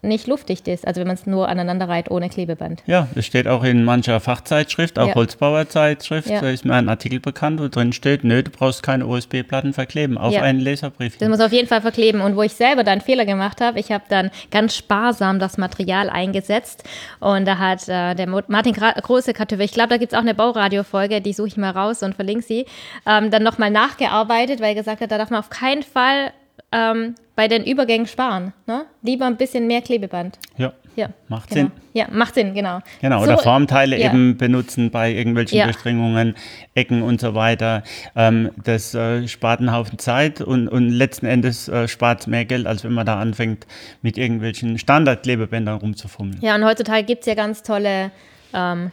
nicht 0.00 0.26
luftdicht 0.26 0.66
ist, 0.68 0.86
also 0.86 1.00
wenn 1.00 1.06
man 1.06 1.16
es 1.16 1.26
nur 1.26 1.48
aneinander 1.48 1.88
reiht 1.88 2.10
ohne 2.10 2.28
Klebeband. 2.28 2.82
Ja, 2.86 3.08
das 3.14 3.26
steht 3.26 3.46
auch 3.46 3.62
in 3.62 3.84
mancher 3.84 4.20
Fachzeitschrift, 4.20 4.98
auch 4.98 5.08
ja. 5.08 5.14
Holzbauerzeitschrift, 5.14 6.28
ja. 6.28 6.40
da 6.40 6.50
ist 6.50 6.64
mir 6.64 6.74
ein 6.74 6.88
Artikel 6.88 7.20
bekannt, 7.20 7.60
wo 7.60 7.68
drin 7.68 7.92
steht, 7.92 8.24
nö, 8.24 8.42
du 8.42 8.50
brauchst 8.50 8.82
keine 8.82 9.06
USB-Platten 9.06 9.72
verkleben 9.72 10.18
auf 10.18 10.32
ja. 10.32 10.42
einen 10.42 10.60
Laserbrief. 10.60 11.18
Das 11.18 11.28
muss 11.28 11.40
auf 11.40 11.52
jeden 11.52 11.68
Fall 11.68 11.80
verkleben 11.80 12.20
und 12.20 12.36
wo 12.36 12.42
ich 12.42 12.54
selber 12.54 12.84
dann 12.84 13.00
Fehler 13.00 13.26
gemacht 13.26 13.60
habe, 13.60 13.78
ich 13.78 13.92
habe 13.92 14.04
dann 14.08 14.30
ganz 14.50 14.76
sparsam 14.76 15.38
das 15.38 15.58
Material 15.58 16.10
eingesetzt 16.10 16.84
und 17.20 17.46
da 17.46 17.58
hat 17.58 17.88
äh, 17.88 18.14
der 18.14 18.26
Martin 18.26 18.72
Große 18.72 19.32
Kartoffel, 19.32 19.64
ich 19.64 19.72
glaube, 19.72 19.90
da 19.90 19.96
gibt 19.98 20.12
es 20.12 20.18
auch 20.18 20.22
eine 20.22 20.34
Bauradio-Folge, 20.34 21.20
die 21.20 21.32
suche 21.32 21.48
ich 21.48 21.56
mal 21.56 21.70
raus 21.70 22.02
und 22.02 22.14
verlinke 22.14 22.44
sie, 22.44 22.66
ähm, 23.06 23.30
dann 23.30 23.42
nochmal 23.42 23.70
nachgearbeitet, 23.70 24.60
weil 24.60 24.70
er 24.70 24.74
gesagt 24.74 25.00
hat, 25.00 25.10
da 25.10 25.18
darf 25.18 25.30
man 25.30 25.40
auf 25.40 25.50
keinen 25.50 25.82
Fall 25.82 26.32
ähm, 26.72 27.14
bei 27.36 27.48
den 27.48 27.64
Übergängen 27.64 28.06
sparen. 28.06 28.52
Ne? 28.66 28.84
Lieber 29.02 29.26
ein 29.26 29.36
bisschen 29.36 29.66
mehr 29.66 29.82
Klebeband. 29.82 30.38
Ja. 30.56 30.72
Ja, 30.94 31.08
macht 31.28 31.48
genau. 31.48 31.60
Sinn. 31.62 31.72
Ja, 31.94 32.06
macht 32.10 32.34
Sinn, 32.34 32.52
genau. 32.52 32.80
Genau, 33.00 33.22
oder 33.22 33.38
so, 33.38 33.44
Formteile 33.44 33.98
ja. 33.98 34.10
eben 34.10 34.36
benutzen 34.36 34.90
bei 34.90 35.10
irgendwelchen 35.10 35.56
ja. 35.56 35.64
Durchdringungen, 35.64 36.34
Ecken 36.74 37.02
und 37.02 37.18
so 37.18 37.34
weiter. 37.34 37.82
Ähm, 38.14 38.50
das 38.62 38.94
äh, 38.94 39.26
spart 39.26 39.60
einen 39.60 39.72
Haufen 39.72 39.98
Zeit 39.98 40.42
und, 40.42 40.68
und 40.68 40.90
letzten 40.90 41.24
Endes 41.24 41.68
äh, 41.68 41.88
spart 41.88 42.20
es 42.20 42.26
mehr 42.26 42.44
Geld, 42.44 42.66
als 42.66 42.84
wenn 42.84 42.92
man 42.92 43.06
da 43.06 43.18
anfängt, 43.18 43.66
mit 44.02 44.18
irgendwelchen 44.18 44.78
Standardklebebändern 44.78 45.78
rumzufummeln. 45.78 46.40
Ja, 46.42 46.54
und 46.56 46.64
heutzutage 46.64 47.04
gibt 47.04 47.20
es 47.20 47.26
ja 47.26 47.34
ganz 47.34 47.62
tolle 47.62 48.10
ähm, 48.52 48.90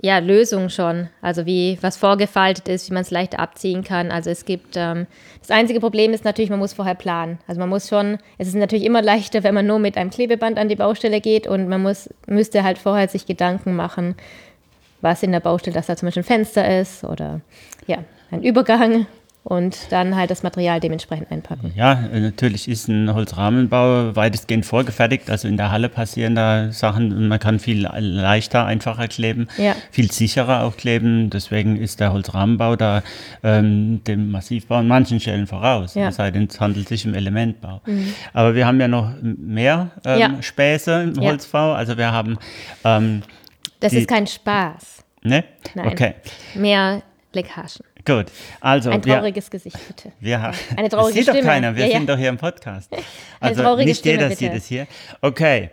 ja, 0.00 0.18
Lösung 0.18 0.68
schon. 0.68 1.08
Also 1.20 1.46
wie 1.46 1.78
was 1.80 1.96
vorgefaltet 1.96 2.68
ist, 2.68 2.88
wie 2.88 2.94
man 2.94 3.02
es 3.02 3.10
leicht 3.10 3.38
abziehen 3.38 3.84
kann. 3.84 4.10
Also 4.10 4.30
es 4.30 4.44
gibt, 4.44 4.76
ähm, 4.76 5.06
das 5.40 5.50
einzige 5.50 5.80
Problem 5.80 6.12
ist 6.12 6.24
natürlich, 6.24 6.50
man 6.50 6.58
muss 6.58 6.72
vorher 6.72 6.94
planen. 6.94 7.38
Also 7.46 7.60
man 7.60 7.68
muss 7.68 7.88
schon, 7.88 8.18
es 8.38 8.48
ist 8.48 8.54
natürlich 8.54 8.84
immer 8.84 9.02
leichter, 9.02 9.42
wenn 9.42 9.54
man 9.54 9.66
nur 9.66 9.78
mit 9.78 9.96
einem 9.96 10.10
Klebeband 10.10 10.58
an 10.58 10.68
die 10.68 10.76
Baustelle 10.76 11.20
geht 11.20 11.46
und 11.46 11.68
man 11.68 11.82
muss, 11.82 12.08
müsste 12.26 12.64
halt 12.64 12.78
vorher 12.78 13.08
sich 13.08 13.26
Gedanken 13.26 13.74
machen, 13.74 14.14
was 15.00 15.22
in 15.22 15.32
der 15.32 15.40
Baustelle, 15.40 15.74
dass 15.74 15.86
da 15.86 15.96
zum 15.96 16.06
Beispiel 16.06 16.22
ein 16.22 16.26
Fenster 16.26 16.80
ist 16.80 17.04
oder 17.04 17.40
ja, 17.86 17.98
ein 18.30 18.42
Übergang 18.42 19.06
und 19.44 19.90
dann 19.90 20.14
halt 20.14 20.30
das 20.30 20.42
Material 20.44 20.78
dementsprechend 20.78 21.30
einpacken. 21.32 21.72
Ja, 21.74 21.94
natürlich 21.94 22.68
ist 22.68 22.88
ein 22.88 23.12
Holzrahmenbau 23.12 24.14
weitestgehend 24.14 24.64
vorgefertigt. 24.64 25.28
Also 25.30 25.48
in 25.48 25.56
der 25.56 25.72
Halle 25.72 25.88
passieren 25.88 26.36
da 26.36 26.70
Sachen 26.70 27.12
und 27.12 27.26
man 27.26 27.40
kann 27.40 27.58
viel 27.58 27.82
leichter, 27.82 28.64
einfacher 28.66 29.08
kleben, 29.08 29.48
ja. 29.56 29.74
viel 29.90 30.12
sicherer 30.12 30.62
auch 30.62 30.76
kleben. 30.76 31.28
Deswegen 31.30 31.76
ist 31.76 31.98
der 31.98 32.12
Holzrahmenbau 32.12 32.76
da 32.76 33.02
ähm, 33.42 34.04
dem 34.04 34.30
Massivbau 34.30 34.76
an 34.76 34.86
manchen 34.86 35.18
Stellen 35.18 35.48
voraus. 35.48 35.94
Ja. 35.94 36.08
Es 36.08 36.16
sei 36.16 36.30
denn, 36.30 36.46
es 36.48 36.60
handelt 36.60 36.88
sich 36.88 37.04
um 37.06 37.14
Elementbau. 37.14 37.80
Mhm. 37.86 38.14
Aber 38.32 38.54
wir 38.54 38.66
haben 38.66 38.80
ja 38.80 38.88
noch 38.88 39.12
mehr 39.22 39.90
ähm, 40.04 40.20
ja. 40.20 40.42
Späße 40.42 41.02
im 41.02 41.20
Holzbau. 41.20 41.72
Also 41.72 41.98
wir 41.98 42.12
haben. 42.12 42.38
Ähm, 42.84 43.22
das 43.80 43.92
ist 43.92 44.06
kein 44.06 44.28
Spaß. 44.28 45.02
Ne? 45.24 45.42
Nein. 45.74 45.88
Okay. 45.88 46.14
Mehr 46.54 47.02
Leckagen. 47.32 47.84
Gut, 48.04 48.26
also. 48.60 48.90
Ein 48.90 49.02
trauriges 49.02 49.46
wir, 49.46 49.58
Gesicht, 49.58 49.76
bitte. 49.86 50.12
Wir, 50.20 50.52
Eine 50.76 50.88
traurige 50.88 50.90
das 50.90 51.12
sieht 51.12 51.22
Stimme. 51.24 51.40
doch 51.40 51.46
keiner, 51.46 51.76
wir 51.76 51.86
ja, 51.86 51.92
sind 51.92 52.08
ja. 52.08 52.14
doch 52.14 52.18
hier 52.20 52.28
im 52.28 52.38
Podcast. 52.38 52.90
Also 53.40 53.60
Eine 53.60 53.68
traurige 53.68 53.88
nicht 53.88 53.98
Stimme, 53.98 54.14
jeder 54.14 54.28
bitte. 54.28 54.38
sieht 54.38 54.52
es 54.52 54.66
hier. 54.66 54.86
Okay, 55.20 55.70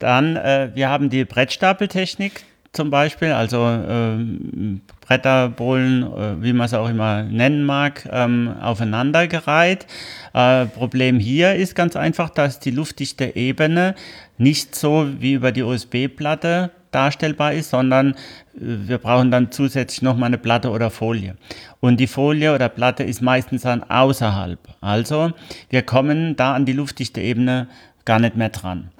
dann, 0.00 0.36
äh, 0.36 0.70
wir 0.74 0.88
haben 0.88 1.08
die 1.08 1.24
Brettstapeltechnik 1.24 2.44
zum 2.72 2.90
Beispiel, 2.90 3.32
also 3.32 3.58
ähm, 3.58 4.82
Bretterbohlen, 5.00 6.02
äh, 6.02 6.42
wie 6.42 6.52
man 6.52 6.66
es 6.66 6.74
auch 6.74 6.88
immer 6.88 7.22
nennen 7.22 7.64
mag, 7.64 8.08
ähm, 8.12 8.54
aufeinandergereiht. 8.60 9.86
Äh, 10.34 10.66
Problem 10.66 11.18
hier 11.18 11.54
ist 11.54 11.74
ganz 11.74 11.96
einfach, 11.96 12.28
dass 12.28 12.60
die 12.60 12.70
luftdichte 12.70 13.36
Ebene 13.36 13.94
nicht 14.36 14.74
so 14.74 15.08
wie 15.18 15.32
über 15.32 15.52
die 15.52 15.62
USB-Platte 15.62 16.70
darstellbar 16.96 17.52
ist, 17.52 17.70
sondern 17.70 18.12
äh, 18.12 18.14
wir 18.54 18.98
brauchen 18.98 19.30
dann 19.30 19.52
zusätzlich 19.52 20.02
nochmal 20.02 20.28
eine 20.28 20.38
Platte 20.38 20.70
oder 20.70 20.90
Folie. 20.90 21.36
Und 21.80 22.00
die 22.00 22.06
Folie 22.06 22.54
oder 22.54 22.68
Platte 22.68 23.04
ist 23.04 23.22
meistens 23.22 23.62
dann 23.62 23.82
außerhalb. 23.84 24.58
Also 24.80 25.32
wir 25.70 25.82
kommen 25.82 26.34
da 26.36 26.54
an 26.54 26.64
die 26.64 26.72
luftdichte 26.72 27.20
Ebene 27.20 27.68
gar 28.04 28.18
nicht 28.18 28.36
mehr 28.36 28.48
dran. 28.48 28.90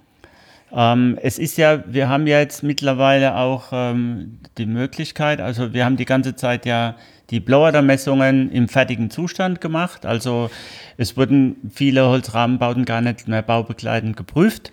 Ähm, 0.73 1.19
es 1.23 1.39
ist 1.39 1.57
ja, 1.57 1.83
wir 1.87 2.09
haben 2.09 2.27
ja 2.27 2.39
jetzt 2.39 2.63
mittlerweile 2.63 3.37
auch 3.37 3.69
ähm, 3.73 4.39
die 4.59 4.67
Möglichkeit, 4.67 5.41
also 5.41 5.73
wir 5.73 5.85
haben 5.85 5.97
die 5.97 6.05
ganze 6.05 6.37
Zeit 6.37 6.67
ja 6.67 6.97
die 7.31 7.41
Blower-Messungen 7.41 8.51
im 8.53 8.69
fertigen 8.69 9.11
Zustand 9.11 9.61
gemacht. 9.61 10.07
Also 10.07 10.51
es 10.97 11.17
wurden 11.17 11.57
viele 11.75 12.07
Holzrahmenbauten 12.07 12.85
gar 12.85 13.01
nicht 13.01 13.27
mehr 13.27 13.43
baubegleitend 13.43 14.17
geprüft, 14.17 14.71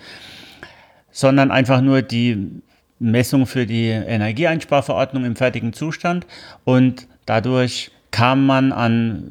sondern 1.12 1.52
einfach 1.52 1.82
nur 1.82 2.02
die 2.02 2.62
Messung 3.04 3.46
für 3.46 3.66
die 3.66 3.88
Energieeinsparverordnung 3.88 5.26
im 5.26 5.36
fertigen 5.36 5.74
Zustand 5.74 6.26
und 6.64 7.08
dadurch 7.26 7.92
kam 8.14 8.46
man 8.46 8.72
an 8.72 9.24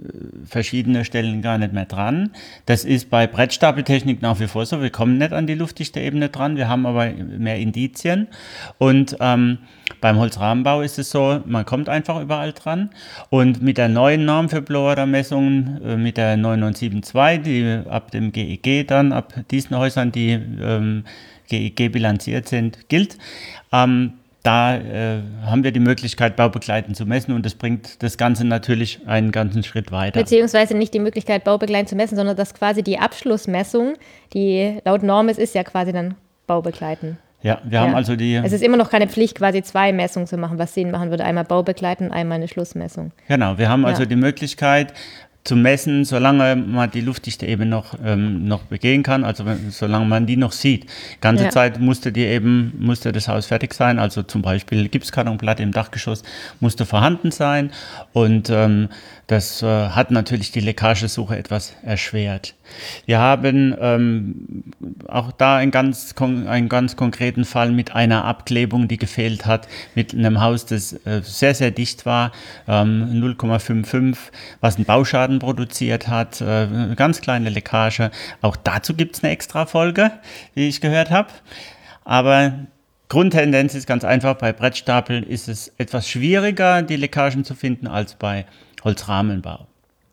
verschiedene 0.44 1.04
Stellen 1.04 1.40
gar 1.40 1.56
nicht 1.56 1.72
mehr 1.72 1.84
dran. 1.84 2.30
Das 2.66 2.84
ist 2.84 3.10
bei 3.10 3.28
Brettstapeltechnik 3.28 4.20
nach 4.22 4.40
wie 4.40 4.48
vor 4.48 4.66
so. 4.66 4.82
Wir 4.82 4.90
kommen 4.90 5.18
nicht 5.18 5.32
an 5.32 5.46
die 5.46 5.54
luftdichte 5.54 6.00
Ebene 6.00 6.30
dran, 6.30 6.56
wir 6.56 6.68
haben 6.68 6.84
aber 6.84 7.12
mehr 7.12 7.58
Indizien. 7.58 8.26
Und 8.78 9.16
ähm, 9.20 9.58
beim 10.00 10.18
Holzrahmenbau 10.18 10.82
ist 10.82 10.98
es 10.98 11.10
so, 11.10 11.40
man 11.46 11.64
kommt 11.64 11.88
einfach 11.88 12.20
überall 12.20 12.52
dran. 12.52 12.90
Und 13.30 13.62
mit 13.62 13.78
der 13.78 13.88
neuen 13.88 14.24
Norm 14.24 14.48
für 14.48 14.62
Blower-Messungen, 14.62 15.80
äh, 15.84 15.96
mit 15.96 16.16
der 16.16 16.36
9972, 16.36 17.44
die 17.44 17.88
ab 17.88 18.10
dem 18.10 18.32
GEG 18.32 18.66
e 18.66 18.82
dann, 18.82 19.12
ab 19.12 19.32
diesen 19.52 19.78
Häusern, 19.78 20.10
die 20.10 20.32
ähm, 20.32 21.04
GEG 21.60 21.92
bilanziert 21.92 22.48
sind, 22.48 22.88
gilt. 22.88 23.18
Ähm, 23.72 24.14
da 24.42 24.76
äh, 24.76 25.20
haben 25.46 25.62
wir 25.62 25.70
die 25.70 25.80
Möglichkeit, 25.80 26.34
baubegleitend 26.34 26.96
zu 26.96 27.06
messen 27.06 27.32
und 27.32 27.46
das 27.46 27.54
bringt 27.54 28.02
das 28.02 28.18
Ganze 28.18 28.44
natürlich 28.44 29.06
einen 29.06 29.30
ganzen 29.30 29.62
Schritt 29.62 29.92
weiter. 29.92 30.18
Beziehungsweise 30.18 30.76
nicht 30.76 30.92
die 30.94 30.98
Möglichkeit, 30.98 31.44
baubegleitend 31.44 31.88
zu 31.88 31.94
messen, 31.94 32.16
sondern 32.16 32.36
dass 32.36 32.52
quasi 32.52 32.82
die 32.82 32.98
Abschlussmessung, 32.98 33.94
die 34.34 34.78
laut 34.84 35.04
Norm 35.04 35.28
ist, 35.28 35.38
ist 35.38 35.54
ja 35.54 35.62
quasi 35.62 35.92
dann 35.92 36.16
baubegleitend. 36.48 37.18
Ja, 37.42 37.60
wir 37.64 37.72
ja. 37.72 37.80
haben 37.82 37.94
also 37.94 38.16
die. 38.16 38.34
Es 38.34 38.52
ist 38.52 38.62
immer 38.62 38.76
noch 38.76 38.90
keine 38.90 39.08
Pflicht, 39.08 39.36
quasi 39.36 39.62
zwei 39.62 39.92
Messungen 39.92 40.26
zu 40.26 40.36
machen, 40.36 40.58
was 40.58 40.74
Sinn 40.74 40.90
machen 40.90 41.10
würde. 41.10 41.24
Einmal 41.24 41.44
baubegleitend, 41.44 42.12
einmal 42.12 42.36
eine 42.36 42.48
Schlussmessung. 42.48 43.12
Genau, 43.28 43.58
wir 43.58 43.68
haben 43.68 43.84
also 43.84 44.02
ja. 44.02 44.08
die 44.08 44.16
Möglichkeit, 44.16 44.92
zu 45.44 45.56
messen, 45.56 46.04
solange 46.04 46.54
man 46.54 46.90
die 46.90 47.00
luftdichte 47.00 47.46
Ebene 47.46 47.70
noch, 47.70 47.94
ähm, 48.04 48.46
noch 48.46 48.62
begehen 48.64 49.02
kann, 49.02 49.24
also 49.24 49.44
wenn, 49.44 49.70
solange 49.70 50.06
man 50.06 50.26
die 50.26 50.36
noch 50.36 50.52
sieht. 50.52 50.84
Die 50.84 51.20
ganze 51.20 51.44
ja. 51.44 51.50
Zeit 51.50 51.80
musste 51.80 52.12
die 52.12 52.24
eben, 52.24 52.72
musste 52.78 53.10
das 53.10 53.26
Haus 53.26 53.46
fertig 53.46 53.74
sein, 53.74 53.98
also 53.98 54.22
zum 54.22 54.42
Beispiel 54.42 54.88
Gipskartonplatte 54.88 55.62
im 55.62 55.72
Dachgeschoss 55.72 56.22
musste 56.60 56.86
vorhanden 56.86 57.32
sein 57.32 57.72
und 58.12 58.50
ähm, 58.50 58.88
das 59.32 59.62
äh, 59.62 59.66
hat 59.66 60.10
natürlich 60.10 60.52
die 60.52 60.60
Leckagesuche 60.60 61.38
etwas 61.38 61.74
erschwert. 61.82 62.54
Wir 63.06 63.18
haben 63.18 63.74
ähm, 63.80 64.64
auch 65.08 65.32
da 65.32 65.56
einen 65.56 65.70
ganz, 65.70 66.14
einen 66.20 66.68
ganz 66.68 66.96
konkreten 66.96 67.46
Fall 67.46 67.72
mit 67.72 67.94
einer 67.94 68.26
Abklebung, 68.26 68.88
die 68.88 68.98
gefehlt 68.98 69.46
hat, 69.46 69.68
mit 69.94 70.12
einem 70.12 70.42
Haus, 70.42 70.66
das 70.66 70.92
äh, 71.06 71.22
sehr, 71.22 71.54
sehr 71.54 71.70
dicht 71.70 72.04
war, 72.04 72.32
ähm, 72.68 73.22
0,55, 73.22 74.18
was 74.60 74.76
einen 74.76 74.84
Bauschaden 74.84 75.38
produziert 75.38 76.08
hat, 76.08 76.42
äh, 76.42 76.44
eine 76.44 76.94
ganz 76.94 77.22
kleine 77.22 77.48
Leckage. 77.48 78.10
Auch 78.42 78.56
dazu 78.56 78.92
gibt 78.92 79.16
es 79.16 79.24
eine 79.24 79.32
extra 79.32 79.64
Folge, 79.64 80.10
wie 80.52 80.68
ich 80.68 80.82
gehört 80.82 81.10
habe. 81.10 81.30
Aber 82.04 82.52
Grundtendenz 83.08 83.74
ist 83.74 83.86
ganz 83.86 84.04
einfach, 84.04 84.34
bei 84.34 84.52
Brettstapeln 84.52 85.24
ist 85.24 85.48
es 85.48 85.72
etwas 85.78 86.06
schwieriger, 86.06 86.82
die 86.82 86.96
Leckagen 86.96 87.44
zu 87.44 87.54
finden, 87.54 87.86
als 87.86 88.14
bei 88.14 88.44
Holzrahmenbau. 88.84 89.66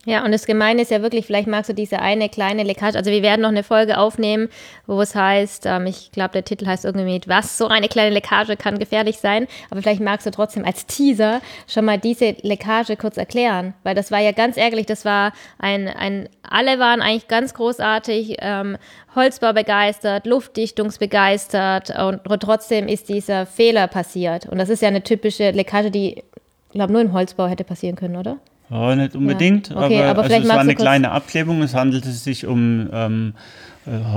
Ja, 0.06 0.24
und 0.24 0.32
das 0.32 0.46
Gemeine 0.46 0.80
ist 0.80 0.90
ja 0.90 1.02
wirklich, 1.02 1.26
vielleicht 1.26 1.46
magst 1.46 1.68
du 1.68 1.74
diese 1.74 1.98
eine 1.98 2.30
kleine 2.30 2.62
Leckage, 2.62 2.96
also 2.96 3.10
wir 3.10 3.20
werden 3.22 3.42
noch 3.42 3.50
eine 3.50 3.62
Folge 3.62 3.98
aufnehmen, 3.98 4.48
wo 4.86 4.98
es 5.02 5.14
heißt, 5.14 5.66
ähm, 5.66 5.84
ich 5.84 6.10
glaube, 6.10 6.32
der 6.32 6.44
Titel 6.44 6.66
heißt 6.66 6.86
irgendwie 6.86 7.12
mit 7.12 7.28
was, 7.28 7.58
so 7.58 7.68
eine 7.68 7.86
kleine 7.86 8.08
Leckage 8.14 8.56
kann 8.56 8.78
gefährlich 8.78 9.18
sein, 9.18 9.46
aber 9.68 9.82
vielleicht 9.82 10.00
magst 10.00 10.26
du 10.26 10.30
trotzdem 10.30 10.64
als 10.64 10.86
Teaser 10.86 11.42
schon 11.68 11.84
mal 11.84 11.98
diese 11.98 12.34
Leckage 12.40 12.96
kurz 12.96 13.18
erklären, 13.18 13.74
weil 13.82 13.94
das 13.94 14.10
war 14.10 14.20
ja 14.20 14.32
ganz 14.32 14.56
ärgerlich, 14.56 14.86
das 14.86 15.04
war 15.04 15.34
ein, 15.58 15.86
ein 15.86 16.30
alle 16.48 16.78
waren 16.78 17.02
eigentlich 17.02 17.28
ganz 17.28 17.52
großartig, 17.52 18.38
ähm, 18.38 18.78
Holzbau 19.14 19.52
begeistert, 19.52 20.24
Luftdichtungsbegeistert 20.24 21.90
und, 21.90 22.22
trotzdem 22.40 22.88
ist 22.88 23.10
dieser 23.10 23.44
Fehler 23.44 23.86
passiert 23.86 24.46
und 24.46 24.56
das 24.56 24.70
ist 24.70 24.80
ja 24.80 24.88
eine 24.88 25.02
typische 25.02 25.50
Leckage, 25.50 25.90
die, 25.90 26.24
ich 26.68 26.72
glaube, 26.72 26.94
nur 26.94 27.02
im 27.02 27.12
Holzbau 27.12 27.48
hätte 27.48 27.64
passieren 27.64 27.96
können, 27.96 28.16
oder? 28.16 28.38
Ja, 28.70 28.94
nicht 28.94 29.16
unbedingt, 29.16 29.70
ja. 29.70 29.76
okay, 29.76 30.02
aber, 30.02 30.10
aber 30.10 30.22
also 30.22 30.36
es 30.36 30.48
war 30.48 30.60
eine 30.60 30.76
kleine 30.76 31.10
Abklebung. 31.10 31.62
Es 31.62 31.74
handelte 31.74 32.10
sich 32.10 32.46
um 32.46 32.88
ähm, 32.92 33.34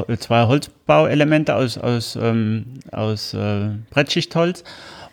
äh, 0.07 0.17
zwei 0.17 0.45
Holzbauelemente 0.45 1.55
aus, 1.55 1.77
aus, 1.77 2.15
ähm, 2.21 2.65
aus 2.91 3.33
äh, 3.33 3.69
Brettschichtholz. 3.89 4.63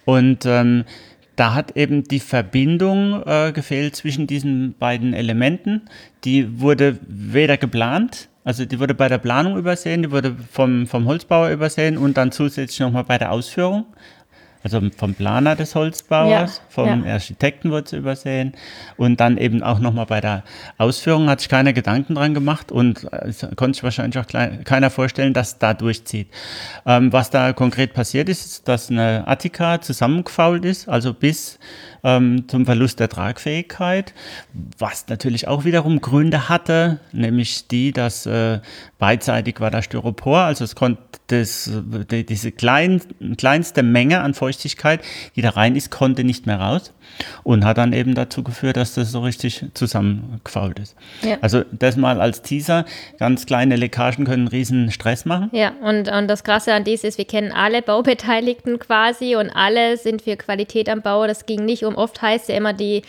Und 0.04 0.44
ähm, 0.44 0.84
da 1.36 1.54
hat 1.54 1.76
eben 1.76 2.04
die 2.04 2.20
Verbindung 2.20 3.22
äh, 3.24 3.52
gefehlt 3.52 3.96
zwischen 3.96 4.26
diesen 4.26 4.74
beiden 4.78 5.14
Elementen. 5.14 5.82
Die 6.24 6.60
wurde 6.60 6.98
weder 7.06 7.56
geplant, 7.56 8.28
also 8.44 8.66
die 8.66 8.78
wurde 8.78 8.94
bei 8.94 9.08
der 9.08 9.18
Planung 9.18 9.56
übersehen, 9.56 10.02
die 10.02 10.10
wurde 10.10 10.36
vom, 10.50 10.86
vom 10.86 11.06
Holzbauer 11.06 11.48
übersehen 11.48 11.96
und 11.96 12.18
dann 12.18 12.32
zusätzlich 12.32 12.80
nochmal 12.80 13.04
bei 13.04 13.16
der 13.16 13.32
Ausführung 13.32 13.86
also 14.62 14.80
vom 14.96 15.14
Planer 15.14 15.56
des 15.56 15.74
Holzbauers, 15.74 16.56
ja, 16.56 16.62
vom 16.68 17.04
ja. 17.04 17.12
Architekten 17.14 17.70
wurde 17.70 17.84
es 17.86 17.92
übersehen 17.92 18.52
und 18.96 19.20
dann 19.20 19.38
eben 19.38 19.62
auch 19.62 19.78
nochmal 19.78 20.06
bei 20.06 20.20
der 20.20 20.44
Ausführung 20.76 21.28
hat 21.28 21.40
sich 21.40 21.48
keiner 21.48 21.72
Gedanken 21.72 22.14
dran 22.14 22.34
gemacht 22.34 22.72
und 22.72 23.04
äh, 23.12 23.32
konnte 23.56 23.74
sich 23.74 23.82
wahrscheinlich 23.82 24.18
auch 24.18 24.26
keiner 24.26 24.90
vorstellen, 24.90 25.32
dass 25.32 25.58
da 25.58 25.72
durchzieht. 25.72 26.28
Ähm, 26.84 27.12
was 27.12 27.30
da 27.30 27.52
konkret 27.52 27.94
passiert 27.94 28.28
ist, 28.28 28.40
ist, 28.46 28.68
dass 28.68 28.90
eine 28.90 29.26
Attika 29.26 29.80
zusammengefault 29.80 30.64
ist, 30.64 30.88
also 30.88 31.14
bis 31.14 31.58
ähm, 32.04 32.48
zum 32.48 32.66
Verlust 32.66 33.00
der 33.00 33.08
Tragfähigkeit, 33.08 34.14
was 34.78 35.08
natürlich 35.08 35.48
auch 35.48 35.64
wiederum 35.64 36.00
Gründe 36.00 36.48
hatte, 36.48 37.00
nämlich 37.12 37.68
die, 37.68 37.92
dass 37.92 38.26
äh, 38.26 38.60
beidseitig 38.98 39.60
war 39.60 39.70
da 39.70 39.82
Styropor, 39.82 40.40
also 40.40 40.64
es 40.64 40.74
konnte 40.74 41.02
das, 41.28 41.70
die, 42.10 42.26
diese 42.26 42.52
klein, 42.52 43.00
kleinste 43.38 43.82
Menge 43.82 44.20
an 44.20 44.34
Feuchtigkeit, 44.34 45.00
die 45.36 45.42
da 45.42 45.50
rein 45.50 45.76
ist, 45.76 45.90
konnte 45.90 46.24
nicht 46.24 46.46
mehr 46.46 46.60
raus 46.60 46.92
und 47.42 47.64
hat 47.64 47.78
dann 47.78 47.92
eben 47.92 48.14
dazu 48.14 48.42
geführt, 48.42 48.76
dass 48.76 48.94
das 48.94 49.12
so 49.12 49.20
richtig 49.20 49.64
zusammengefault 49.74 50.78
ist. 50.78 50.96
Ja. 51.22 51.38
Also 51.40 51.62
das 51.72 51.96
mal 51.96 52.20
als 52.20 52.42
Teaser, 52.42 52.84
ganz 53.18 53.46
kleine 53.46 53.76
Leckagen 53.76 54.24
können 54.24 54.48
riesen 54.48 54.90
Stress 54.90 55.24
machen. 55.24 55.50
Ja, 55.52 55.72
und, 55.82 56.08
und 56.10 56.28
das 56.28 56.44
Krasse 56.44 56.74
an 56.74 56.84
dies 56.84 57.04
ist, 57.04 57.18
wir 57.18 57.24
kennen 57.24 57.52
alle 57.52 57.82
Baubeteiligten 57.82 58.78
quasi 58.78 59.36
und 59.36 59.50
alle 59.50 59.96
sind 59.96 60.22
für 60.22 60.36
Qualität 60.36 60.88
am 60.88 61.02
Bau. 61.02 61.26
Das 61.26 61.46
ging 61.46 61.64
nicht 61.64 61.84
um, 61.84 61.89
oft 61.96 62.20
heißt 62.22 62.48
ja 62.48 62.56
immer, 62.56 62.72
die 62.72 63.02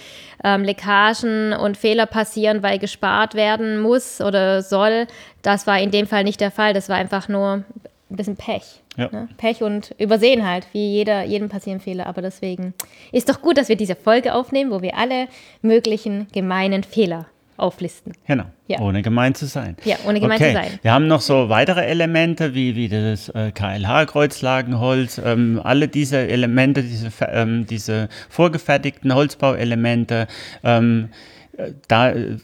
ähm, 0.43 0.63
Leckagen 0.63 1.53
und 1.53 1.77
Fehler 1.77 2.05
passieren, 2.05 2.63
weil 2.63 2.79
gespart 2.79 3.35
werden 3.35 3.79
muss 3.79 4.21
oder 4.21 4.61
soll. 4.61 5.07
Das 5.41 5.67
war 5.67 5.79
in 5.79 5.91
dem 5.91 6.07
Fall 6.07 6.23
nicht 6.23 6.41
der 6.41 6.51
Fall. 6.51 6.73
Das 6.73 6.89
war 6.89 6.95
einfach 6.95 7.27
nur 7.27 7.63
ein 8.11 8.15
bisschen 8.15 8.35
Pech. 8.35 8.81
Ja. 8.97 9.09
Ne? 9.11 9.29
Pech 9.37 9.63
und 9.63 9.95
Übersehen 9.97 10.47
halt, 10.47 10.67
wie 10.73 10.91
jeder, 10.91 11.23
jedem 11.23 11.49
passieren 11.49 11.79
Fehler. 11.79 12.07
Aber 12.07 12.21
deswegen 12.21 12.73
ist 13.11 13.29
doch 13.29 13.41
gut, 13.41 13.57
dass 13.57 13.69
wir 13.69 13.77
diese 13.77 13.95
Folge 13.95 14.33
aufnehmen, 14.33 14.71
wo 14.71 14.81
wir 14.81 14.97
alle 14.97 15.27
möglichen 15.61 16.27
gemeinen 16.33 16.83
Fehler 16.83 17.27
auflisten. 17.57 18.13
Genau. 18.25 18.45
Ja. 18.67 18.79
Ohne 18.79 19.01
gemein 19.01 19.35
zu 19.35 19.45
sein. 19.45 19.75
Ja, 19.83 19.97
ohne 20.05 20.19
gemein 20.19 20.37
okay. 20.37 20.49
zu 20.49 20.53
sein. 20.53 20.79
Wir 20.81 20.93
haben 20.93 21.07
noch 21.07 21.21
so 21.21 21.49
weitere 21.49 21.85
Elemente 21.85 22.53
wie, 22.55 22.75
wie 22.75 22.89
das 22.89 23.29
äh, 23.29 23.51
KLH-Kreuzlagenholz. 23.51 25.21
Ähm, 25.23 25.61
alle 25.63 25.87
diese 25.87 26.17
Elemente, 26.17 26.83
diese, 26.83 27.11
ähm, 27.27 27.65
diese 27.67 28.09
vorgefertigten 28.29 29.13
Holzbauelemente. 29.13 30.27
Ähm, 30.63 31.09
da 31.87 32.11
äh, 32.11 32.37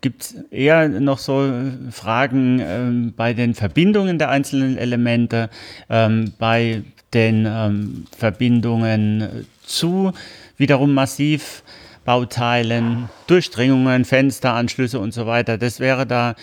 gibt 0.00 0.22
es 0.22 0.34
eher 0.50 0.88
noch 0.88 1.18
so 1.18 1.52
Fragen 1.90 2.60
ähm, 2.60 3.14
bei 3.16 3.34
den 3.34 3.54
Verbindungen 3.54 4.18
der 4.18 4.30
einzelnen 4.30 4.78
Elemente, 4.78 5.50
ähm, 5.88 6.32
bei 6.38 6.82
den 7.14 7.46
ähm, 7.46 8.04
Verbindungen 8.16 9.46
zu 9.62 10.12
wiederum 10.56 10.94
massiv 10.94 11.62
Bauteilen, 12.06 13.10
Durchdringungen, 13.26 14.06
Fensteranschlüsse 14.06 14.98
und 14.98 15.12
so 15.12 15.26
weiter. 15.26 15.58
Das 15.58 15.80
wäre 15.80 16.06
da 16.06 16.34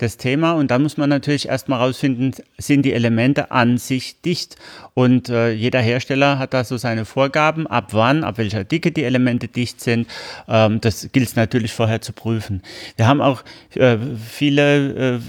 das 0.00 0.16
Thema. 0.16 0.52
Und 0.52 0.70
da 0.70 0.78
muss 0.78 0.96
man 0.96 1.10
natürlich 1.10 1.48
erstmal 1.48 1.78
rausfinden, 1.80 2.32
sind 2.58 2.82
die 2.82 2.92
Elemente 2.92 3.50
an 3.50 3.78
sich 3.78 4.20
dicht? 4.22 4.56
Und 4.94 5.28
äh, 5.28 5.52
jeder 5.52 5.80
Hersteller 5.80 6.38
hat 6.38 6.54
da 6.54 6.64
so 6.64 6.76
seine 6.76 7.04
Vorgaben, 7.04 7.66
ab 7.66 7.88
wann, 7.92 8.24
ab 8.24 8.38
welcher 8.38 8.64
Dicke 8.64 8.92
die 8.92 9.04
Elemente 9.04 9.48
dicht 9.48 9.80
sind. 9.80 10.08
Ähm, 10.48 10.80
das 10.80 11.10
gilt 11.12 11.28
es 11.28 11.36
natürlich 11.36 11.72
vorher 11.72 12.00
zu 12.00 12.12
prüfen. 12.12 12.62
Wir 12.96 13.06
haben 13.06 13.20
auch 13.20 13.42
äh, 13.74 13.98
viele 14.26 15.16
äh, 15.16 15.20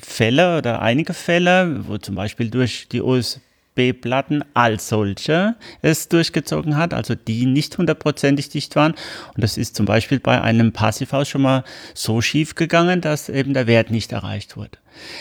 Fälle 0.00 0.58
oder 0.58 0.80
einige 0.80 1.12
Fälle, 1.12 1.84
wo 1.86 1.98
zum 1.98 2.14
Beispiel 2.14 2.50
durch 2.50 2.88
die 2.88 3.02
OSB 3.02 3.40
B-Platten 3.74 4.44
als 4.54 4.88
solche 4.88 5.56
es 5.82 6.08
durchgezogen 6.08 6.76
hat, 6.76 6.94
also 6.94 7.14
die 7.14 7.46
nicht 7.46 7.76
hundertprozentig 7.76 8.48
dicht 8.48 8.76
waren. 8.76 8.92
Und 9.34 9.42
das 9.42 9.56
ist 9.56 9.76
zum 9.76 9.86
Beispiel 9.86 10.20
bei 10.20 10.40
einem 10.40 10.72
Passivhaus 10.72 11.28
schon 11.28 11.42
mal 11.42 11.64
so 11.94 12.20
schief 12.20 12.54
gegangen, 12.54 13.00
dass 13.00 13.28
eben 13.28 13.54
der 13.54 13.66
Wert 13.66 13.90
nicht 13.90 14.12
erreicht 14.12 14.56
wurde. 14.56 14.78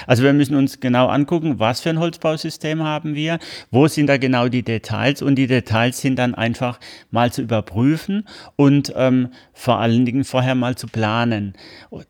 Also 0.08 0.24
wir 0.24 0.34
müssen 0.34 0.56
uns 0.56 0.80
genau 0.80 1.08
angucken, 1.08 1.60
was 1.60 1.82
für 1.82 1.90
ein 1.90 2.00
Holzbausystem 2.00 2.84
haben 2.84 3.16
wir, 3.16 3.40
wo 3.72 3.88
sind 3.88 4.08
da 4.08 4.18
genau 4.18 4.48
die 4.48 4.64
Details 4.64 5.22
und 5.22 5.36
die 5.36 5.48
Details 5.48 6.00
sind 6.00 6.18
dann 6.18 6.36
einfach 6.36 6.80
mal 7.12 7.32
zu 7.32 7.42
überprüfen 7.42 8.28
und 8.56 8.94
ähm, 8.96 9.30
vor 9.54 9.80
allen 9.80 10.06
Dingen 10.06 10.24
vorher 10.24 10.56
mal 10.56 10.76
zu 10.76 10.88
planen. 10.88 11.54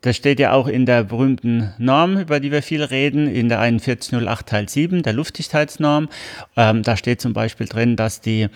Das 0.02 0.16
steht 0.16 0.40
ja 0.40 0.54
auch 0.54 0.68
in 0.68 0.86
der 0.86 1.04
berühmten 1.04 1.74
Norm, 1.78 2.18
über 2.18 2.40
die 2.40 2.52
wir 2.52 2.64
viel 2.64 2.84
reden, 2.84 3.28
in 3.28 3.50
der 3.50 3.60
4108 3.60 4.48
Teil 4.48 4.70
7, 4.70 5.04
der 5.04 5.14
Luftdichtheitsnorm. 5.14 6.10
Ähm, 6.56 6.84
da 6.84 6.98
steht 6.98 7.22
zum 7.22 7.34
Beispiel 7.34 7.68
drin, 7.68 7.96
dass 7.96 8.22
die 8.22 8.48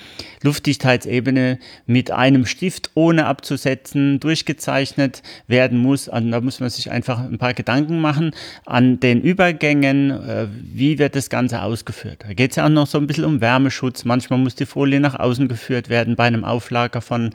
Luftdichtheitsebene 0.43 1.59
mit 1.85 2.11
einem 2.11 2.45
Stift 2.45 2.91
ohne 2.93 3.25
abzusetzen 3.25 4.19
durchgezeichnet 4.19 5.21
werden 5.47 5.79
muss. 5.79 6.09
Also 6.09 6.29
da 6.29 6.41
muss 6.41 6.59
man 6.59 6.69
sich 6.69 6.91
einfach 6.91 7.19
ein 7.19 7.37
paar 7.37 7.53
Gedanken 7.53 7.99
machen 7.99 8.31
an 8.65 8.96
den 9.03 9.21
Übergängen, 9.21 10.11
äh, 10.11 10.47
wie 10.51 10.99
wird 10.99 11.15
das 11.15 11.29
Ganze 11.29 11.61
ausgeführt. 11.61 12.23
Da 12.27 12.33
geht 12.33 12.51
es 12.51 12.57
ja 12.57 12.65
auch 12.65 12.69
noch 12.69 12.87
so 12.87 12.97
ein 12.97 13.07
bisschen 13.07 13.25
um 13.25 13.41
Wärmeschutz. 13.41 14.05
Manchmal 14.05 14.39
muss 14.39 14.55
die 14.55 14.65
Folie 14.65 14.99
nach 14.99 15.19
außen 15.19 15.47
geführt 15.47 15.89
werden 15.89 16.15
bei 16.15 16.25
einem 16.25 16.43
Auflager 16.43 17.01
von 17.01 17.31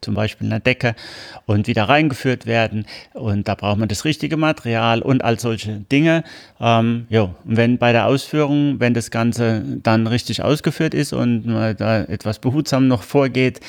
zum 0.00 0.14
Beispiel 0.14 0.46
einer 0.46 0.60
Decke 0.60 0.94
und 1.46 1.66
wieder 1.66 1.84
reingeführt 1.84 2.46
werden. 2.46 2.86
Und 3.12 3.48
da 3.48 3.54
braucht 3.54 3.78
man 3.78 3.88
das 3.88 4.04
richtige 4.04 4.36
Material 4.36 5.00
und 5.02 5.24
all 5.24 5.38
solche 5.38 5.80
Dinge. 5.90 6.24
Ähm, 6.60 7.06
jo. 7.08 7.34
Und 7.44 7.56
wenn 7.56 7.78
bei 7.78 7.92
der 7.92 8.06
Ausführung, 8.06 8.80
wenn 8.80 8.94
das 8.94 9.10
Ganze 9.10 9.62
dann 9.82 10.06
richtig 10.06 10.42
ausgeführt 10.42 10.94
ist 10.94 11.12
und 11.12 11.46
man 11.46 11.76
da 11.76 12.02
etwas 12.02 12.38
behutsam 12.38 12.88
noch 12.88 13.02
vorgeht, 13.02 13.60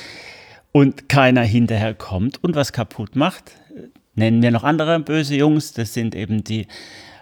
und 0.76 1.08
keiner 1.08 1.44
hinterher 1.44 1.94
kommt 1.94 2.44
und 2.44 2.54
was 2.58 2.74
kaputt 2.74 3.16
macht, 3.16 3.52
nennen 4.14 4.42
wir 4.42 4.52
noch 4.52 4.66
andere 4.66 5.00
böse 5.00 5.34
Jungs. 5.36 5.72
Das 5.72 5.94
sind 5.94 6.16
eben 6.16 6.44
die 6.44 6.68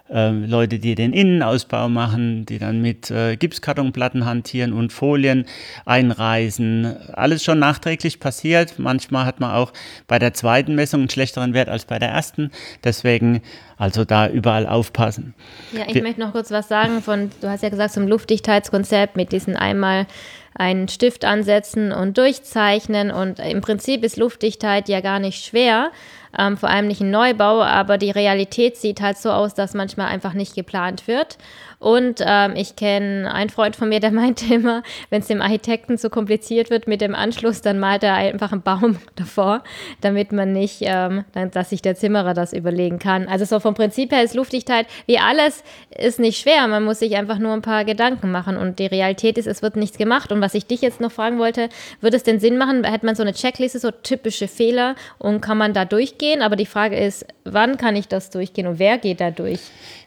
äh, 0.10 0.30
Leute, 0.32 0.80
die 0.80 0.96
den 0.96 1.14
Innenausbau 1.14 1.90
machen, 1.90 2.46
die 2.46 2.60
dann 2.60 2.82
mit 2.82 3.10
äh, 3.10 3.36
Gipskartonplatten 3.38 4.26
hantieren 4.26 4.74
und 4.74 4.92
Folien 4.92 5.46
einreisen. 5.86 6.96
Alles 7.14 7.44
schon 7.44 7.60
nachträglich 7.60 8.20
passiert. 8.20 8.80
Manchmal 8.80 9.26
hat 9.26 9.40
man 9.40 9.52
auch 9.52 9.74
bei 10.08 10.20
der 10.20 10.34
zweiten 10.34 10.76
Messung 10.76 11.02
einen 11.02 11.10
schlechteren 11.10 11.54
Wert 11.54 11.70
als 11.70 11.86
bei 11.86 12.00
der 12.00 12.10
ersten. 12.10 12.52
Deswegen 12.84 13.42
also 13.78 14.06
da 14.06 14.28
überall 14.28 14.68
aufpassen. 14.68 15.34
Ja, 15.72 15.84
ich 15.88 15.96
Wir 15.96 16.04
möchte 16.04 16.22
noch 16.22 16.32
kurz 16.32 16.52
was 16.52 16.68
sagen 16.68 17.02
von, 17.02 17.32
du 17.42 17.50
hast 17.50 17.64
ja 17.64 17.70
gesagt, 17.70 17.94
zum 17.94 18.08
Luftdichtheitskonzept 18.08 19.16
mit 19.18 19.32
diesen 19.32 19.56
einmal 19.56 20.08
einen 20.56 20.88
Stift 20.88 21.26
ansetzen 21.26 21.92
und 21.92 22.18
durchzeichnen. 22.18 23.12
Und 23.12 23.40
im 23.40 23.62
Prinzip 23.62 24.04
ist 24.04 24.18
Luftdichtheit 24.18 24.88
ja 24.88 25.02
gar 25.02 25.20
nicht 25.20 25.44
schwer 25.44 25.92
ähm, 26.38 26.58
vor 26.58 26.70
allem 26.70 26.88
nicht 26.88 27.02
ein 27.02 27.12
Neubau, 27.12 27.62
aber 27.62 27.98
die 27.98 28.12
Realität 28.12 28.78
sieht 28.78 29.02
halt 29.02 29.18
so 29.18 29.32
aus, 29.32 29.54
dass 29.54 29.74
manchmal 29.74 30.08
einfach 30.08 30.34
nicht 30.34 30.56
geplant 30.56 31.08
wird. 31.08 31.38
Und 31.84 32.22
ähm, 32.26 32.54
ich 32.56 32.78
kenne 32.78 33.30
einen 33.34 33.50
Freund 33.50 33.76
von 33.76 33.90
mir, 33.90 34.00
der 34.00 34.12
meinte 34.14 34.54
immer, 34.54 34.84
wenn 35.10 35.20
es 35.20 35.28
dem 35.28 35.42
Architekten 35.42 35.98
zu 35.98 36.10
kompliziert 36.10 36.70
wird 36.70 36.88
mit 36.88 37.02
dem 37.02 37.14
Anschluss, 37.14 37.62
dann 37.62 37.78
malt 37.78 38.04
er 38.04 38.14
einfach 38.14 38.54
einen 38.54 38.62
Baum 38.62 39.00
davor, 39.18 39.64
damit 40.00 40.32
man 40.32 40.54
nicht, 40.54 40.78
ähm, 40.84 41.26
dass 41.52 41.72
sich 41.72 41.82
der 41.82 41.96
Zimmerer 41.96 42.34
das 42.34 42.54
überlegen 42.54 43.00
kann. 43.00 43.28
Also 43.28 43.44
so 43.44 43.60
vom 43.60 43.74
Prinzip 43.74 44.14
her 44.14 44.24
ist 44.24 44.34
Luftdichtheit, 44.34 44.88
wie 45.08 45.20
alles, 45.20 45.62
ist 45.90 46.22
nicht 46.22 46.40
schwer. 46.40 46.66
Man 46.70 46.86
muss 46.86 47.00
sich 47.00 47.18
einfach 47.18 47.38
nur 47.38 47.52
ein 47.52 47.62
paar 47.62 47.84
Gedanken 47.84 48.32
machen. 48.32 48.56
Und 48.56 48.80
die 48.80 48.86
Realität 48.86 49.38
ist, 49.38 49.48
es 49.48 49.62
wird 49.62 49.76
nichts 49.76 49.98
gemacht. 49.98 50.32
Und 50.32 50.40
was 50.40 50.54
ich 50.54 50.66
dich 50.66 50.80
jetzt 50.80 51.02
noch 51.02 51.12
fragen 51.12 51.38
wollte, 51.38 51.68
würde 52.00 52.16
es 52.16 52.24
denn 52.24 52.40
Sinn 52.40 52.58
machen, 52.58 52.86
hätte 52.86 53.06
man 53.06 53.16
so 53.16 53.24
eine 53.24 53.34
Checkliste, 53.34 53.80
so 53.80 53.92
typische 53.92 54.48
Fehler 54.48 54.96
und 55.18 55.42
kann 55.42 55.58
man 55.58 55.74
da 55.74 55.84
durchgehen? 55.84 56.42
Aber 56.42 56.56
die 56.56 56.66
Frage 56.66 56.96
ist, 56.96 57.26
wann 57.44 57.76
kann 57.76 57.98
ich 57.98 58.08
das 58.08 58.30
durchgehen 58.30 58.68
und 58.68 58.80
wer 58.80 58.98
geht 58.98 59.20
da 59.20 59.32
durch? 59.32 59.60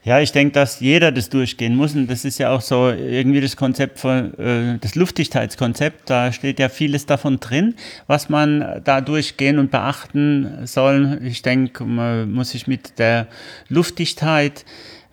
Ja, 0.07 0.21
ich 0.21 0.31
denke, 0.31 0.53
dass 0.53 0.79
jeder 0.79 1.11
das 1.11 1.31
durchgehen 1.31 1.75
muss. 1.75 1.97
Und 1.97 2.09
das 2.09 2.25
ist 2.25 2.39
ja 2.39 2.51
auch 2.53 2.61
so 2.61 2.91
irgendwie 2.91 3.41
das 3.41 3.57
Konzept 3.57 3.99
von, 3.99 4.39
äh, 4.39 4.79
das 4.79 4.95
Luftdichtheitskonzept. 4.95 6.09
Da 6.09 6.31
steht 6.31 6.61
ja 6.61 6.69
vieles 6.69 7.07
davon 7.07 7.41
drin, 7.41 7.75
was 8.07 8.29
man 8.29 8.83
da 8.85 9.01
durchgehen 9.01 9.59
und 9.59 9.73
beachten 9.73 10.65
soll. 10.65 11.19
Ich 11.25 11.43
denke, 11.43 11.85
man 11.85 12.31
muss 12.31 12.51
sich 12.51 12.69
mit 12.69 13.01
der 13.01 13.27
Luftdichtheit 13.69 14.65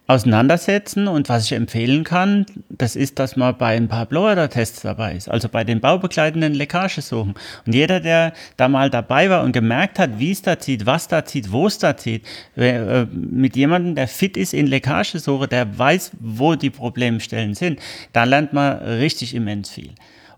auseinandersetzen. 0.08 1.08
Und 1.08 1.30
was 1.30 1.46
ich 1.46 1.54
empfehlen 1.54 2.04
kann, 2.04 2.46
das 2.70 2.96
ist, 2.96 3.20
dass 3.20 3.36
man 3.36 3.58
bei 3.58 3.76
ein 3.76 3.88
paar 3.88 4.06
Blower-Tests 4.06 4.82
dabei 4.82 5.14
ist, 5.16 5.30
also 5.30 5.50
bei 5.50 5.64
den 5.64 5.80
baubegleitenden 5.80 6.54
Leckagesuchen. 6.54 7.36
Und 7.66 7.74
jeder, 7.74 8.00
der 8.00 8.34
da 8.58 8.68
mal 8.68 8.90
dabei 8.90 9.30
war 9.30 9.44
und 9.44 9.52
gemerkt 9.52 10.00
hat, 10.00 10.20
wie 10.20 10.32
es 10.32 10.42
da 10.42 10.60
zieht, 10.60 10.86
was 10.86 11.08
da 11.08 11.26
zieht, 11.26 11.52
wo 11.52 11.68
es 11.68 11.78
da 11.78 11.96
zieht, 11.96 12.26
äh, 12.56 13.06
mit 13.12 13.56
jemandem, 13.56 13.96
der 13.96 14.08
fit 14.08 14.38
ist 14.38 14.54
in 14.54 14.68
Leckagesuche, 14.68 15.48
der 15.48 15.78
weiß, 15.78 16.12
wo 16.20 16.56
die 16.56 16.70
Problemstellen 16.70 17.54
sind, 17.54 17.80
da 18.12 18.26
lernt 18.26 18.54
man 18.54 18.78
richtig 18.80 19.34
immens 19.34 19.70
viel. 19.70 19.92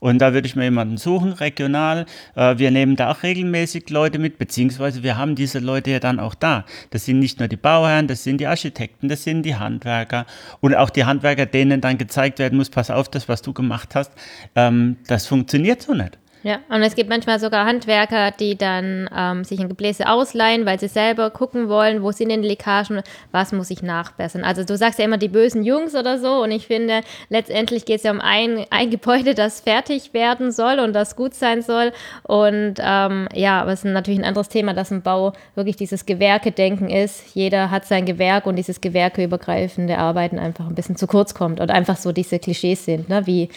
Und 0.05 0.19
da 0.19 0.33
würde 0.33 0.45
ich 0.45 0.55
mir 0.55 0.65
jemanden 0.65 0.97
suchen, 0.97 1.33
regional. 1.33 2.05
Äh, 2.35 2.59
wir 2.59 2.69
nehmen 2.69 2.95
da 2.95 3.09
auch 3.09 3.23
regelmäßig 3.23 3.89
Leute 3.89 4.19
mit, 4.19 4.37
beziehungsweise 4.37 5.01
wir 5.01 5.17
haben 5.17 5.33
diese 5.33 5.57
Leute 5.57 5.89
ja 5.89 5.99
dann 5.99 6.19
auch 6.19 6.35
da. 6.35 6.63
Das 6.91 7.05
sind 7.05 7.17
nicht 7.17 7.39
nur 7.39 7.47
die 7.47 7.55
Bauherren, 7.55 8.05
das 8.05 8.23
sind 8.23 8.37
die 8.37 8.45
Architekten, 8.45 9.09
das 9.09 9.23
sind 9.23 9.41
die 9.41 9.55
Handwerker 9.55 10.27
und 10.61 10.75
auch 10.75 10.91
die 10.91 11.05
Handwerker, 11.05 11.47
denen 11.47 11.81
dann 11.81 11.97
gezeigt 11.97 12.37
werden 12.37 12.59
muss, 12.59 12.69
pass 12.69 12.91
auf, 12.91 13.09
das, 13.09 13.27
was 13.27 13.41
du 13.41 13.51
gemacht 13.51 13.95
hast, 13.95 14.11
ähm, 14.53 14.97
das 15.07 15.25
funktioniert 15.25 15.81
so 15.81 15.95
nicht. 15.95 16.19
Ja, 16.45 16.59
und 16.69 16.83
es 16.83 16.93
gibt 16.93 17.09
manchmal 17.09 17.39
sogar 17.39 17.65
Handwerker, 17.65 18.29
die 18.29 18.55
dann 18.55 19.09
ähm, 19.11 19.43
sich 19.43 19.59
ein 19.59 19.67
Gebläse 19.67 20.07
ausleihen, 20.07 20.67
weil 20.67 20.79
sie 20.79 20.87
selber 20.87 21.31
gucken 21.31 21.69
wollen, 21.69 22.03
wo 22.03 22.11
sind 22.11 22.29
denn 22.29 22.43
die 22.43 22.49
Leckagen, 22.49 23.01
was 23.31 23.51
muss 23.51 23.71
ich 23.71 23.81
nachbessern. 23.81 24.43
Also 24.43 24.63
du 24.63 24.77
sagst 24.77 24.99
ja 24.99 25.05
immer 25.05 25.17
die 25.17 25.27
bösen 25.27 25.63
Jungs 25.63 25.95
oder 25.95 26.19
so 26.19 26.43
und 26.43 26.51
ich 26.51 26.67
finde, 26.67 27.01
letztendlich 27.29 27.85
geht 27.85 27.97
es 27.97 28.03
ja 28.03 28.11
um 28.11 28.21
ein, 28.21 28.63
ein 28.69 28.91
Gebäude, 28.91 29.33
das 29.33 29.61
fertig 29.61 30.13
werden 30.13 30.51
soll 30.51 30.77
und 30.77 30.93
das 30.93 31.15
gut 31.15 31.33
sein 31.33 31.63
soll. 31.63 31.91
Und 32.21 32.75
ähm, 32.79 33.27
ja, 33.33 33.63
aber 33.63 33.71
es 33.71 33.83
ist 33.83 33.91
natürlich 33.91 34.19
ein 34.19 34.25
anderes 34.25 34.49
Thema, 34.49 34.75
dass 34.75 34.91
im 34.91 35.01
Bau 35.01 35.33
wirklich 35.55 35.77
dieses 35.77 36.05
Gewerkedenken 36.05 36.89
ist. 36.89 37.23
Jeder 37.33 37.71
hat 37.71 37.85
sein 37.85 38.05
Gewerk 38.05 38.45
und 38.45 38.55
dieses 38.55 38.81
gewerkeübergreifende 38.81 39.97
Arbeiten 39.97 40.37
einfach 40.37 40.67
ein 40.67 40.75
bisschen 40.75 40.95
zu 40.95 41.07
kurz 41.07 41.33
kommt 41.33 41.59
und 41.59 41.71
einfach 41.71 41.97
so 41.97 42.11
diese 42.11 42.37
Klischees 42.37 42.85
sind, 42.85 43.09
ne? 43.09 43.25
wie 43.25 43.49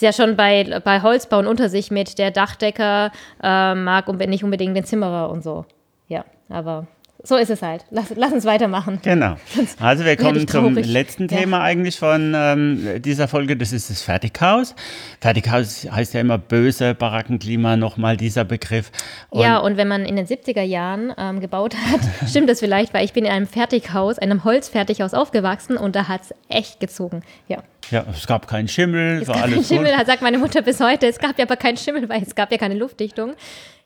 ist 0.00 0.02
ja 0.02 0.12
schon 0.12 0.36
bei, 0.36 0.80
bei 0.84 1.02
Holzbauen 1.02 1.48
unter 1.48 1.68
sich 1.68 1.90
mit, 1.90 2.18
der 2.18 2.30
Dachdecker 2.30 3.10
äh, 3.42 3.74
mag 3.74 4.06
nicht 4.28 4.44
unbedingt 4.44 4.76
den 4.76 4.84
Zimmerer 4.84 5.28
und 5.28 5.42
so. 5.42 5.64
Ja, 6.06 6.24
aber 6.48 6.86
so 7.24 7.34
ist 7.34 7.50
es 7.50 7.62
halt. 7.62 7.84
Lass, 7.90 8.12
lass 8.14 8.32
uns 8.32 8.44
weitermachen. 8.44 9.00
Genau. 9.02 9.34
Also 9.80 10.04
wir 10.04 10.16
kommen 10.16 10.46
zum 10.46 10.74
letzten 10.74 11.26
Thema 11.26 11.58
ja. 11.58 11.62
eigentlich 11.64 11.98
von 11.98 12.32
ähm, 12.36 13.02
dieser 13.02 13.26
Folge. 13.26 13.56
Das 13.56 13.72
ist 13.72 13.90
das 13.90 14.02
Fertighaus. 14.02 14.76
Fertighaus 15.20 15.88
heißt 15.90 16.14
ja 16.14 16.20
immer 16.20 16.38
böse 16.38 16.94
Barackenklima, 16.94 17.76
nochmal 17.76 18.16
dieser 18.16 18.44
Begriff. 18.44 18.92
Und 19.30 19.42
ja, 19.42 19.58
und 19.58 19.76
wenn 19.76 19.88
man 19.88 20.04
in 20.04 20.14
den 20.14 20.26
70er 20.26 20.62
Jahren 20.62 21.12
ähm, 21.18 21.40
gebaut 21.40 21.74
hat, 21.74 22.00
stimmt 22.28 22.48
das 22.48 22.60
vielleicht, 22.60 22.94
weil 22.94 23.04
ich 23.04 23.12
bin 23.12 23.24
in 23.24 23.32
einem 23.32 23.48
Fertighaus, 23.48 24.18
einem 24.18 24.44
Holzfertighaus 24.44 25.12
aufgewachsen 25.12 25.76
und 25.76 25.96
da 25.96 26.06
hat 26.06 26.22
es 26.22 26.34
echt 26.48 26.78
gezogen. 26.78 27.22
Ja. 27.48 27.58
Ja, 27.90 28.04
es 28.12 28.26
gab 28.26 28.46
keinen 28.46 28.68
Schimmel, 28.68 29.22
es 29.22 29.28
war 29.28 29.36
gab 29.36 29.44
alles 29.44 29.54
keinen 29.54 29.64
Schimmel, 29.64 30.06
sagt 30.06 30.22
meine 30.22 30.38
Mutter 30.38 30.62
bis 30.62 30.80
heute. 30.80 31.06
Es 31.06 31.18
gab 31.18 31.38
ja 31.38 31.44
aber 31.44 31.56
keinen 31.56 31.76
Schimmel, 31.76 32.08
weil 32.08 32.22
es 32.22 32.34
gab 32.34 32.52
ja 32.52 32.58
keine 32.58 32.74
Luftdichtung. 32.74 33.34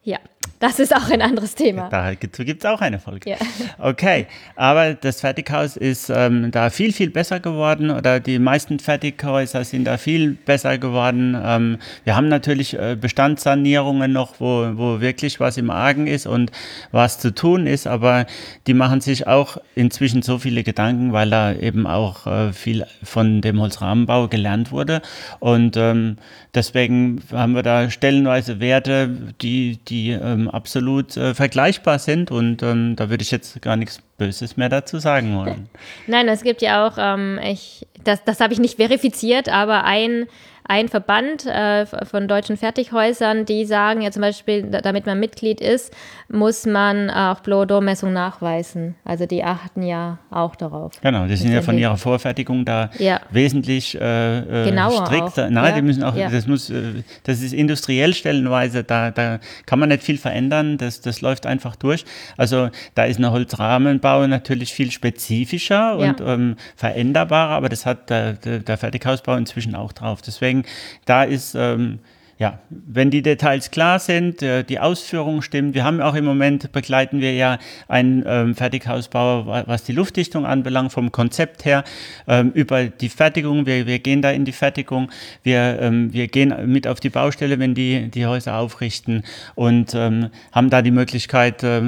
Ja, 0.04 0.18
das 0.58 0.78
ist 0.78 0.94
auch 0.94 1.10
ein 1.10 1.22
anderes 1.22 1.56
Thema. 1.56 1.88
Dazu 1.88 2.44
gibt 2.44 2.64
es 2.64 2.70
auch 2.70 2.80
eine 2.80 3.00
Folge. 3.00 3.30
Ja. 3.30 3.36
Okay, 3.78 4.26
aber 4.54 4.94
das 4.94 5.20
Fertighaus 5.20 5.76
ist 5.76 6.08
ähm, 6.08 6.52
da 6.52 6.70
viel, 6.70 6.92
viel 6.92 7.10
besser 7.10 7.40
geworden 7.40 7.90
oder 7.90 8.20
die 8.20 8.38
meisten 8.38 8.78
Fertighäuser 8.78 9.64
sind 9.64 9.84
da 9.84 9.98
viel 9.98 10.32
besser 10.32 10.78
geworden. 10.78 11.36
Ähm, 11.40 11.78
wir 12.04 12.14
haben 12.14 12.28
natürlich 12.28 12.74
äh, 12.78 12.96
Bestandssanierungen 13.00 14.12
noch, 14.12 14.38
wo, 14.38 14.70
wo 14.74 15.00
wirklich 15.00 15.40
was 15.40 15.56
im 15.56 15.70
Argen 15.70 16.06
ist 16.06 16.26
und 16.26 16.52
was 16.92 17.18
zu 17.18 17.34
tun 17.34 17.66
ist, 17.66 17.88
aber 17.88 18.26
die 18.68 18.74
machen 18.74 19.00
sich 19.00 19.26
auch 19.26 19.56
inzwischen 19.74 20.22
so 20.22 20.38
viele 20.38 20.62
Gedanken, 20.62 21.12
weil 21.12 21.30
da 21.30 21.52
eben 21.52 21.88
auch 21.88 22.26
äh, 22.28 22.52
viel 22.52 22.86
von 23.02 23.40
dem 23.40 23.60
Holzrahmenbau 23.60 24.28
gelernt 24.28 24.70
wurde. 24.70 25.02
Und 25.40 25.76
ähm, 25.76 26.18
deswegen 26.54 27.20
haben 27.32 27.54
wir 27.54 27.62
da 27.64 27.90
stellenweise 27.90 28.60
Werte, 28.60 29.10
die, 29.40 29.78
die 29.88 29.91
die 29.92 30.10
ähm, 30.10 30.48
absolut 30.48 31.16
äh, 31.18 31.34
vergleichbar 31.34 31.98
sind 31.98 32.30
und 32.30 32.62
ähm, 32.62 32.96
da 32.96 33.10
würde 33.10 33.22
ich 33.22 33.30
jetzt 33.30 33.60
gar 33.60 33.76
nichts 33.76 34.00
Böses 34.16 34.56
mehr 34.56 34.70
dazu 34.70 34.98
sagen 34.98 35.36
wollen. 35.36 35.68
Nein, 36.06 36.28
es 36.28 36.42
gibt 36.42 36.62
ja 36.62 36.86
auch, 36.86 36.94
ähm, 36.98 37.38
ich, 37.44 37.86
das, 38.02 38.24
das 38.24 38.40
habe 38.40 38.54
ich 38.54 38.58
nicht 38.58 38.76
verifiziert, 38.76 39.50
aber 39.50 39.84
ein 39.84 40.26
ein 40.72 40.88
Verband 40.88 41.44
äh, 41.44 41.84
von 41.84 42.28
deutschen 42.28 42.56
Fertighäusern, 42.56 43.44
die 43.44 43.66
sagen 43.66 44.00
ja 44.00 44.10
zum 44.10 44.22
Beispiel, 44.22 44.62
damit 44.62 45.04
man 45.04 45.20
Mitglied 45.20 45.60
ist, 45.60 45.94
muss 46.30 46.64
man 46.64 47.10
auch 47.10 47.40
Blow-Door-Messung 47.40 48.10
nachweisen. 48.10 48.94
Also 49.04 49.26
die 49.26 49.44
achten 49.44 49.82
ja 49.82 50.16
auch 50.30 50.56
darauf. 50.56 50.92
Genau, 51.02 51.26
die 51.26 51.36
sind 51.36 51.52
ja 51.52 51.60
von 51.60 51.76
ihrer 51.76 51.98
Vorfertigung 51.98 52.64
da 52.64 52.88
ja. 52.98 53.20
wesentlich 53.30 54.00
äh, 54.00 54.38
äh 54.38 54.70
Genauer 54.70 55.04
strikter. 55.04 55.44
Auch. 55.44 55.50
Nein, 55.50 55.64
ja. 55.64 55.72
die 55.72 55.82
müssen 55.82 56.02
auch, 56.04 56.16
ja. 56.16 56.30
das 56.30 56.46
muss, 56.46 56.70
äh, 56.70 57.02
das 57.24 57.42
ist 57.42 57.52
industriell 57.52 58.14
stellenweise, 58.14 58.82
da, 58.82 59.10
da 59.10 59.40
kann 59.66 59.78
man 59.78 59.90
nicht 59.90 60.02
viel 60.02 60.16
verändern, 60.16 60.78
das, 60.78 61.02
das 61.02 61.20
läuft 61.20 61.44
einfach 61.44 61.76
durch. 61.76 62.06
Also 62.38 62.70
da 62.94 63.04
ist 63.04 63.18
ein 63.18 63.30
Holzrahmenbau 63.30 64.26
natürlich 64.26 64.72
viel 64.72 64.90
spezifischer 64.90 65.98
und 65.98 66.22
ähm, 66.22 66.56
veränderbarer, 66.76 67.56
aber 67.56 67.68
das 67.68 67.84
hat 67.84 68.08
der, 68.08 68.32
der 68.32 68.78
Fertighausbau 68.78 69.36
inzwischen 69.36 69.74
auch 69.74 69.92
drauf. 69.92 70.22
Deswegen 70.22 70.61
Deswegen, 70.62 70.66
da 71.04 71.24
ist, 71.24 71.54
ähm, 71.54 71.98
ja, 72.38 72.58
wenn 72.70 73.10
die 73.10 73.22
Details 73.22 73.70
klar 73.70 73.98
sind, 73.98 74.42
äh, 74.42 74.64
die 74.64 74.80
Ausführung 74.80 75.42
stimmt. 75.42 75.74
Wir 75.74 75.84
haben 75.84 76.00
auch 76.00 76.14
im 76.14 76.24
Moment, 76.24 76.72
begleiten 76.72 77.20
wir 77.20 77.34
ja 77.34 77.58
einen 77.86 78.24
ähm, 78.26 78.54
Fertighausbauer, 78.56 79.64
was 79.66 79.84
die 79.84 79.92
Luftdichtung 79.92 80.44
anbelangt, 80.44 80.92
vom 80.92 81.12
Konzept 81.12 81.64
her, 81.64 81.84
ähm, 82.26 82.50
über 82.54 82.86
die 82.86 83.10
Fertigung. 83.10 83.66
Wir, 83.66 83.86
wir 83.86 84.00
gehen 84.00 84.22
da 84.22 84.30
in 84.30 84.44
die 84.44 84.52
Fertigung. 84.52 85.10
Wir, 85.44 85.78
ähm, 85.80 86.12
wir 86.12 86.26
gehen 86.26 86.54
mit 86.66 86.88
auf 86.88 86.98
die 86.98 87.10
Baustelle, 87.10 87.58
wenn 87.60 87.74
die 87.74 88.10
die 88.10 88.26
Häuser 88.26 88.56
aufrichten 88.56 89.22
und 89.54 89.94
ähm, 89.94 90.30
haben 90.50 90.68
da 90.68 90.82
die 90.82 90.90
Möglichkeit, 90.90 91.62
äh, 91.62 91.82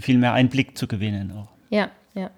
viel 0.00 0.18
mehr 0.18 0.34
Einblick 0.34 0.78
zu 0.78 0.86
gewinnen. 0.86 1.32
Auch. 1.36 1.48
Ja, 1.70 1.90
ja. 2.14 2.30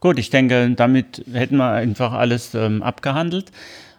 Gut, 0.00 0.18
ich 0.18 0.28
denke, 0.28 0.70
damit 0.76 1.24
hätten 1.32 1.56
wir 1.56 1.70
einfach 1.70 2.12
alles 2.12 2.54
ähm, 2.54 2.82
abgehandelt. 2.82 3.50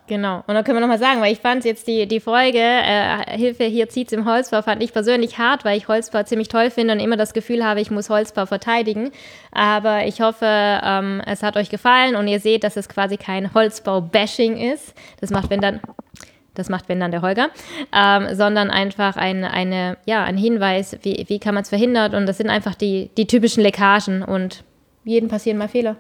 Genau. 0.10 0.38
Und 0.48 0.56
dann 0.56 0.64
können 0.64 0.78
wir 0.78 0.82
nochmal 0.82 0.98
sagen, 0.98 1.22
weil 1.22 1.32
ich 1.32 1.40
fand 1.40 1.64
jetzt 1.66 1.88
die, 1.88 2.08
die 2.08 2.20
Folge, 2.20 2.58
äh, 2.58 3.38
Hilfe, 3.38 3.66
hier 3.66 3.90
zieht's 3.90 4.12
im 4.12 4.26
Holzbau, 4.26 4.64
fand 4.64 4.82
ich 4.82 4.92
persönlich 4.92 5.38
hart, 5.38 5.64
weil 5.64 5.78
ich 5.78 5.88
Holzbau 5.88 6.24
ziemlich 6.24 6.48
toll 6.48 6.72
finde 6.72 6.96
und 6.96 7.00
immer 7.00 7.16
das 7.16 7.32
Gefühl 7.32 7.64
habe, 7.64 7.80
ich 7.80 7.92
muss 7.92 8.10
Holzbau 8.10 8.48
verteidigen. 8.48 9.12
Aber 9.52 10.08
ich 10.08 10.20
hoffe, 10.20 10.48
ähm, 10.48 11.22
es 11.28 11.44
hat 11.44 11.58
euch 11.58 11.70
gefallen 11.70 12.16
und 12.16 12.28
ihr 12.28 12.40
seht, 12.40 12.64
dass 12.64 12.76
es 12.76 12.90
quasi 12.90 13.18
kein 13.18 13.54
Holzbau-Bashing 13.54 14.58
ist. 14.58 14.96
Das 15.22 15.30
macht, 15.30 15.52
wenn 15.52 15.62
dann 15.62 15.80
das 16.56 16.68
macht 16.68 16.90
wenn 16.90 17.00
dann 17.00 17.12
der 17.12 17.22
Holger, 17.22 17.50
ähm, 17.96 18.36
sondern 18.36 18.70
einfach 18.72 19.16
ein, 19.16 19.46
eine, 19.46 19.96
ja, 20.06 20.24
ein 20.24 20.36
Hinweis, 20.36 20.98
wie, 21.04 21.24
wie 21.30 21.40
kann 21.40 21.54
man 21.54 21.62
es 21.62 21.70
verhindern 21.70 22.16
und 22.16 22.26
das 22.26 22.38
sind 22.38 22.50
einfach 22.50 22.76
die, 22.76 23.12
die 23.16 23.28
typischen 23.28 23.64
Leckagen 23.64 24.24
und 24.24 24.64
jedem 25.06 25.30
passieren 25.30 25.60
mal 25.60 25.70
Fehler. 25.70 25.96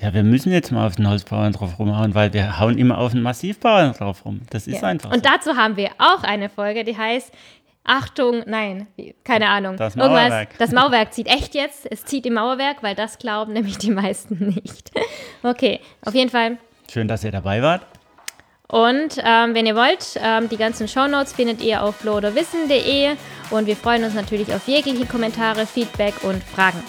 Ja, 0.00 0.14
wir 0.14 0.22
müssen 0.22 0.52
jetzt 0.52 0.70
mal 0.70 0.86
auf 0.86 0.96
den 0.96 1.08
Holzbauern 1.08 1.52
drauf 1.52 1.78
rumhauen, 1.78 2.14
weil 2.14 2.32
wir 2.32 2.60
hauen 2.60 2.78
immer 2.78 2.98
auf 2.98 3.12
den 3.12 3.22
Massivbauern 3.22 3.94
drauf 3.94 4.24
rum. 4.24 4.42
Das 4.50 4.66
ist 4.66 4.82
ja. 4.82 4.88
einfach. 4.88 5.10
Und 5.10 5.24
so. 5.24 5.30
dazu 5.30 5.56
haben 5.56 5.76
wir 5.76 5.90
auch 5.98 6.22
eine 6.22 6.48
Folge, 6.48 6.84
die 6.84 6.96
heißt 6.96 7.32
Achtung, 7.84 8.42
nein, 8.46 8.86
keine 9.24 9.48
Ahnung. 9.48 9.76
Das 9.76 9.96
Mauerwerk. 9.96 10.50
Irgendwas, 10.50 10.58
das 10.58 10.72
Mauerwerk 10.72 11.12
zieht 11.14 11.26
echt 11.26 11.54
jetzt. 11.54 11.90
Es 11.90 12.04
zieht 12.04 12.26
im 12.26 12.34
Mauerwerk, 12.34 12.82
weil 12.82 12.94
das 12.94 13.18
glauben 13.18 13.54
nämlich 13.54 13.78
die 13.78 13.90
meisten 13.90 14.48
nicht. 14.54 14.90
Okay, 15.42 15.80
auf 16.04 16.14
jeden 16.14 16.30
Fall. 16.30 16.58
Schön, 16.92 17.08
dass 17.08 17.24
ihr 17.24 17.32
dabei 17.32 17.62
wart. 17.62 17.82
Und 18.68 19.16
ähm, 19.24 19.54
wenn 19.54 19.64
ihr 19.64 19.74
wollt, 19.74 20.20
ähm, 20.22 20.50
die 20.50 20.58
ganzen 20.58 20.86
Shownotes 20.86 21.32
findet 21.32 21.62
ihr 21.62 21.82
auf 21.82 21.98
bloderwissen.de 22.00 23.16
und 23.50 23.66
wir 23.66 23.76
freuen 23.76 24.04
uns 24.04 24.14
natürlich 24.14 24.54
auf 24.54 24.68
jegliche 24.68 25.06
Kommentare, 25.06 25.64
Feedback 25.64 26.22
und 26.22 26.44
Fragen. 26.44 26.82